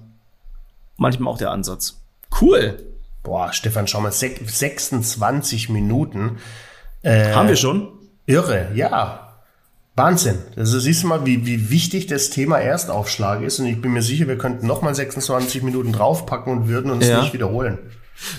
manchmal 0.97 1.33
auch 1.33 1.39
der 1.39 1.49
Ansatz. 1.49 2.03
Cool. 2.39 2.92
Boah, 3.23 3.53
Stefan, 3.53 3.87
schau 3.87 4.01
mal, 4.01 4.11
26 4.11 5.69
Minuten. 5.69 6.37
Äh, 7.01 7.33
Haben 7.33 7.47
wir 7.47 7.55
schon? 7.55 7.87
Irre, 8.25 8.67
ja. 8.75 9.23
Wahnsinn. 9.95 10.39
Also 10.57 10.79
siehst 10.79 11.03
du 11.03 11.07
mal, 11.07 11.25
wie, 11.25 11.45
wie 11.45 11.69
wichtig 11.69 12.07
das 12.07 12.31
Thema 12.31 12.57
Erstaufschlag 12.59 13.41
ist. 13.41 13.59
Und 13.59 13.67
ich 13.67 13.81
bin 13.81 13.93
mir 13.93 14.01
sicher, 14.01 14.27
wir 14.27 14.37
könnten 14.37 14.65
noch 14.65 14.81
mal 14.81 14.93
26 14.93 15.61
Minuten 15.63 15.93
draufpacken 15.93 16.51
und 16.51 16.67
würden 16.67 16.91
uns 16.91 17.07
ja. 17.07 17.21
nicht 17.21 17.33
wiederholen. 17.33 17.77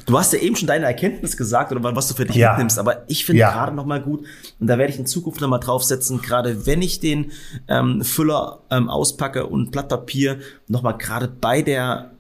Du 0.07 0.18
hast 0.18 0.33
ja 0.33 0.38
eben 0.38 0.57
schon 0.57 0.68
deine 0.68 0.87
Erkenntnis 0.87 1.37
gesagt 1.37 1.73
oder 1.73 1.97
was 1.97 2.09
du 2.09 2.14
für 2.14 2.25
dich 2.25 2.37
ja. 2.37 2.53
mitnimmst, 2.53 2.79
aber 2.79 3.05
ich 3.09 3.25
finde 3.25 3.40
ja. 3.40 3.53
gerade 3.53 3.75
noch 3.75 3.87
mal 3.87 4.01
gut 4.01 4.25
und 4.61 4.66
da 4.68 4.79
werde 4.79 4.92
ich 4.92 4.99
in 4.99 5.07
Zukunft 5.07 5.40
noch 5.40 5.49
mal 5.49 5.59
draufsetzen, 5.59 6.23
gerade 6.23 6.64
wenn 6.64 6.81
ich 6.81 7.01
den 7.01 7.33
ähm, 7.66 8.03
Füller 8.03 8.61
ähm, 8.70 8.88
auspacke 8.88 9.47
und 9.47 9.73
Blatt 9.73 9.88
Papier 9.88 10.38
noch 10.68 10.83
mal 10.83 10.92
gerade 10.92 11.27
bei 11.27 11.61
der 11.61 12.13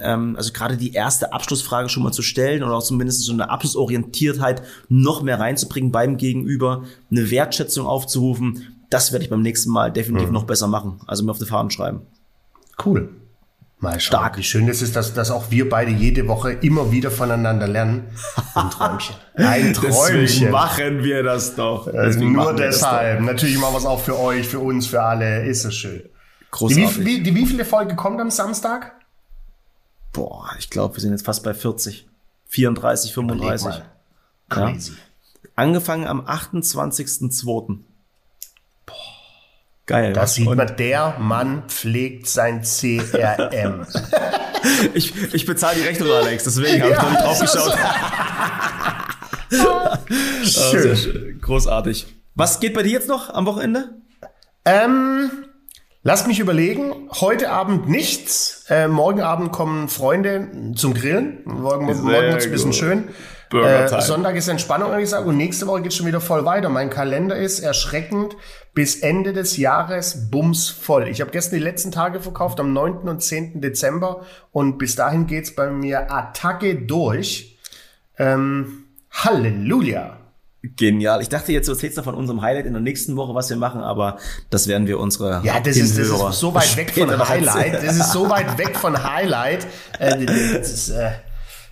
ähm, 0.00 0.34
also 0.36 0.52
gerade 0.52 0.76
die 0.76 0.92
erste 0.92 1.32
Abschlussfrage 1.32 1.88
schon 1.88 2.02
mal 2.02 2.12
zu 2.12 2.22
stellen 2.22 2.62
oder 2.62 2.74
auch 2.74 2.82
zumindest 2.82 3.22
so 3.24 3.32
eine 3.32 3.50
Abschlussorientiertheit 3.50 4.62
noch 4.88 5.22
mehr 5.22 5.40
reinzubringen 5.40 5.92
beim 5.92 6.16
Gegenüber, 6.16 6.84
eine 7.10 7.30
Wertschätzung 7.30 7.86
aufzurufen, 7.86 8.74
das 8.90 9.12
werde 9.12 9.24
ich 9.24 9.30
beim 9.30 9.42
nächsten 9.42 9.70
Mal 9.70 9.92
definitiv 9.92 10.28
mhm. 10.28 10.34
noch 10.34 10.44
besser 10.44 10.68
machen. 10.68 11.00
Also 11.06 11.24
mir 11.24 11.32
auf 11.32 11.38
die 11.38 11.46
Fahnen 11.46 11.70
schreiben. 11.70 12.02
Cool. 12.84 13.10
Mal 13.80 14.00
Stark. 14.00 14.38
Wie 14.38 14.42
schön 14.42 14.68
es 14.68 14.82
ist, 14.82 14.96
dass, 14.96 15.14
dass 15.14 15.30
auch 15.30 15.50
wir 15.50 15.68
beide 15.68 15.90
jede 15.90 16.26
Woche 16.28 16.52
immer 16.52 16.90
wieder 16.90 17.10
voneinander 17.10 17.66
lernen. 17.66 18.04
Ein 18.54 18.70
Träumchen. 18.70 19.16
Ein 19.34 19.74
Träumchen. 19.74 20.20
Deswegen 20.20 20.50
machen 20.50 21.02
wir 21.02 21.22
das 21.22 21.54
doch. 21.54 21.86
Also 21.92 22.20
nur 22.20 22.54
deshalb. 22.54 23.20
Natürlich 23.20 23.58
machen 23.58 23.74
wir 23.74 23.78
es 23.78 23.86
auch 23.86 24.00
für 24.00 24.18
euch, 24.18 24.48
für 24.48 24.60
uns, 24.60 24.86
für 24.86 25.02
alle. 25.02 25.44
Ist 25.44 25.64
es 25.64 25.74
schön. 25.74 26.02
Großartig. 26.52 26.98
Die, 26.98 27.04
wie, 27.04 27.22
die 27.22 27.34
wievielte 27.34 27.64
Folge 27.64 27.96
kommt 27.96 28.20
am 28.20 28.30
Samstag? 28.30 28.92
Boah, 30.14 30.48
ich 30.58 30.70
glaube, 30.70 30.96
wir 30.96 31.02
sind 31.02 31.10
jetzt 31.10 31.26
fast 31.26 31.42
bei 31.42 31.52
40. 31.52 32.08
34, 32.48 33.12
35. 33.12 33.82
Crazy. 34.48 34.92
Ja. 34.92 34.96
Angefangen 35.56 36.06
am 36.06 36.24
28.02. 36.24 37.78
Geil. 39.86 40.14
Da 40.14 40.26
sieht 40.26 40.46
man, 40.46 40.76
der 40.78 41.18
Mann 41.18 41.64
pflegt 41.68 42.26
sein 42.26 42.62
CRM. 42.62 43.86
ich, 44.94 45.34
ich 45.34 45.44
bezahle 45.44 45.76
die 45.76 45.82
Rechnung, 45.82 46.10
Alex, 46.10 46.44
deswegen 46.44 46.82
habe 46.82 46.92
ich 46.92 46.96
ja, 46.96 47.02
noch 47.02 47.10
nicht 47.10 47.22
drauf 47.22 47.40
geschaut. 47.40 47.78
schön. 50.44 50.90
Also, 50.90 51.10
großartig. 51.40 52.06
Was 52.34 52.60
geht 52.60 52.72
bei 52.72 52.82
dir 52.82 52.92
jetzt 52.92 53.08
noch 53.08 53.28
am 53.28 53.44
Wochenende? 53.46 53.90
Ähm, 54.64 55.30
lass 56.04 56.26
mich 56.28 56.38
überlegen. 56.38 57.08
Heute 57.20 57.50
Abend 57.50 57.88
nichts. 57.88 58.66
Äh, 58.68 58.86
morgen 58.86 59.20
Abend 59.20 59.50
kommen 59.50 59.88
Freunde 59.88 60.72
zum 60.76 60.94
Grillen. 60.94 61.40
Morgen, 61.44 61.86
morgen 61.86 62.04
wird's 62.04 62.44
ein 62.44 62.52
bisschen 62.52 62.72
schön. 62.72 63.08
Äh, 63.52 64.00
Sonntag 64.00 64.36
ist 64.36 64.48
Entspannung 64.48 64.92
angesagt 64.92 65.26
und 65.26 65.36
nächste 65.36 65.66
Woche 65.66 65.82
geht 65.82 65.94
schon 65.94 66.06
wieder 66.06 66.20
voll 66.20 66.44
weiter. 66.44 66.68
Mein 66.68 66.90
Kalender 66.90 67.36
ist 67.36 67.60
erschreckend 67.60 68.36
bis 68.74 68.96
Ende 68.96 69.32
des 69.32 69.56
Jahres 69.56 70.30
bums 70.30 70.68
voll. 70.68 71.08
Ich 71.08 71.20
habe 71.20 71.30
gestern 71.30 71.58
die 71.58 71.64
letzten 71.64 71.92
Tage 71.92 72.20
verkauft 72.20 72.58
am 72.58 72.72
9. 72.72 73.08
und 73.08 73.22
10. 73.22 73.60
Dezember 73.60 74.22
und 74.50 74.78
bis 74.78 74.96
dahin 74.96 75.26
geht's 75.26 75.54
bei 75.54 75.70
mir 75.70 76.10
Attacke 76.12 76.74
durch. 76.74 77.58
Ähm, 78.18 78.86
Halleluja. 79.10 80.23
Genial. 80.76 81.20
Ich 81.20 81.28
dachte 81.28 81.52
jetzt, 81.52 81.68
du 81.68 81.72
erzählst 81.72 81.98
noch 81.98 82.04
von 82.04 82.14
unserem 82.14 82.40
Highlight 82.40 82.64
in 82.64 82.72
der 82.72 82.80
nächsten 82.80 83.16
Woche, 83.16 83.34
was 83.34 83.50
wir 83.50 83.56
machen, 83.58 83.82
aber 83.82 84.16
das 84.48 84.66
werden 84.66 84.86
wir 84.86 84.98
unsere 84.98 85.42
Ja, 85.44 85.60
das 85.60 85.76
ist, 85.76 85.98
das 85.98 86.08
ist 86.08 86.40
so 86.40 86.54
weit 86.54 86.76
weg 86.76 86.90
von 86.90 87.28
Highlight. 87.28 87.74
Das 87.74 87.96
ist 87.96 88.12
so 88.12 88.30
weit 88.30 88.56
weg 88.56 88.74
von 88.76 89.02
Highlight. 89.02 89.66
Äh, 89.98 90.24
das 90.24 90.72
ist, 90.72 90.88
äh, 90.88 91.10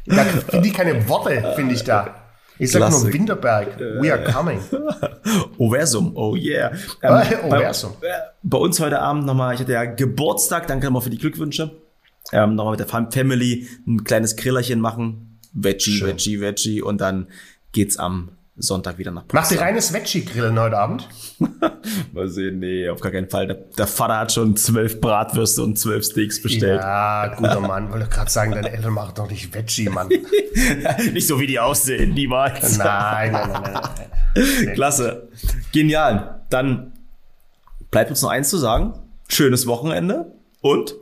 da 0.05 0.25
finde 0.25 0.69
ich 0.69 0.75
keine 0.75 1.09
Worte, 1.09 1.55
finde 1.57 1.75
ich 1.75 1.85
da. 1.85 2.17
Ich 2.59 2.71
sag 2.71 2.81
Klassik. 2.81 3.05
nur 3.05 3.13
Winterberg, 3.15 3.81
we 4.01 4.13
are 4.13 4.23
coming. 4.25 4.61
Oversum, 5.59 6.15
oh 6.15 6.37
yeah. 6.37 6.71
Ähm, 7.03 7.51
Oversum. 7.51 7.93
Bei, 7.99 8.09
bei, 8.43 8.59
uns 8.59 8.79
heute 8.79 9.01
Abend 9.01 9.25
nochmal, 9.25 9.55
ich 9.55 9.61
hatte 9.61 9.73
ja 9.73 9.85
Geburtstag, 9.87 10.67
danke 10.67 10.87
nochmal 10.87 11.03
für 11.03 11.11
die 11.11 11.19
Glückwünsche. 11.19 11.71
Ähm, 12.31 12.57
nochmal 12.57 12.77
mit 12.77 12.81
der 12.81 12.89
Family 12.89 13.67
ein 13.87 14.05
kleines 14.05 14.37
Grillerchen 14.37 14.81
machen. 14.81 15.39
Veggie, 15.55 15.93
Schön. 15.93 16.09
Veggie, 16.09 16.41
Veggie 16.41 16.83
und 16.83 17.01
dann 17.01 17.29
geht's 17.73 17.97
am 17.97 18.33
Sonntag 18.57 18.99
wieder 18.99 19.11
nach 19.11 19.23
Potsdam. 19.23 19.41
Macht 19.41 19.53
ihr 19.53 19.61
reines 19.61 19.93
Veggie-Grillen 19.95 20.59
heute 20.61 20.79
Abend? 20.79 21.09
Mal 22.13 22.29
sehen, 22.29 22.59
nee, 22.59 22.89
auf 22.89 23.01
gar 23.01 23.11
keinen 23.11 23.31
Fall. 23.31 23.47
Der, 23.47 23.57
der, 23.57 23.87
Vater 23.87 24.19
hat 24.19 24.33
schon 24.33 24.57
zwölf 24.57 25.01
Bratwürste 25.01 25.63
und 25.63 25.79
zwölf 25.79 26.05
Steaks 26.05 26.43
bestellt. 26.43 26.81
Ja, 26.81 27.35
guter 27.35 27.61
Mann. 27.61 27.91
Wollte 27.91 28.09
gerade 28.09 28.31
sagen, 28.31 28.53
deine 28.53 28.71
Eltern 28.71 28.93
machen 28.93 29.15
doch 29.15 29.31
nicht 29.31 29.55
Veggie, 29.55 29.89
Mann. 29.89 30.09
nicht 31.13 31.27
so, 31.27 31.41
wie 31.41 31.47
die 31.47 31.59
aussehen, 31.59 32.13
niemals. 32.13 32.77
Nein, 32.77 33.33
nein, 33.33 33.51
nein, 33.53 33.73
nein. 33.73 34.75
Klasse. 34.75 35.29
Genial. 35.73 36.43
Dann 36.51 36.93
bleibt 37.91 38.11
uns 38.11 38.21
noch 38.21 38.31
eins 38.31 38.51
zu 38.51 38.59
sagen. 38.59 38.95
Schönes 39.29 39.67
Wochenende 39.67 40.33
und 40.61 40.95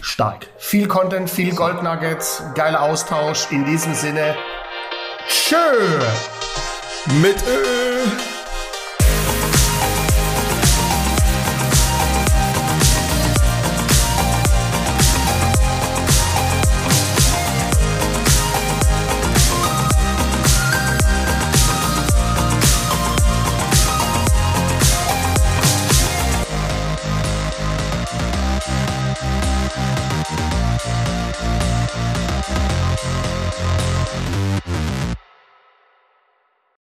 Stark. 0.00 0.46
Viel 0.58 0.86
Content, 0.86 1.28
viel 1.28 1.54
Goldnuggets, 1.54 2.42
geiler 2.54 2.82
Austausch. 2.82 3.50
In 3.50 3.64
diesem 3.64 3.94
Sinne, 3.94 4.36
tschö. 5.28 5.56
Mit 7.20 7.36
Ö. 7.48 8.29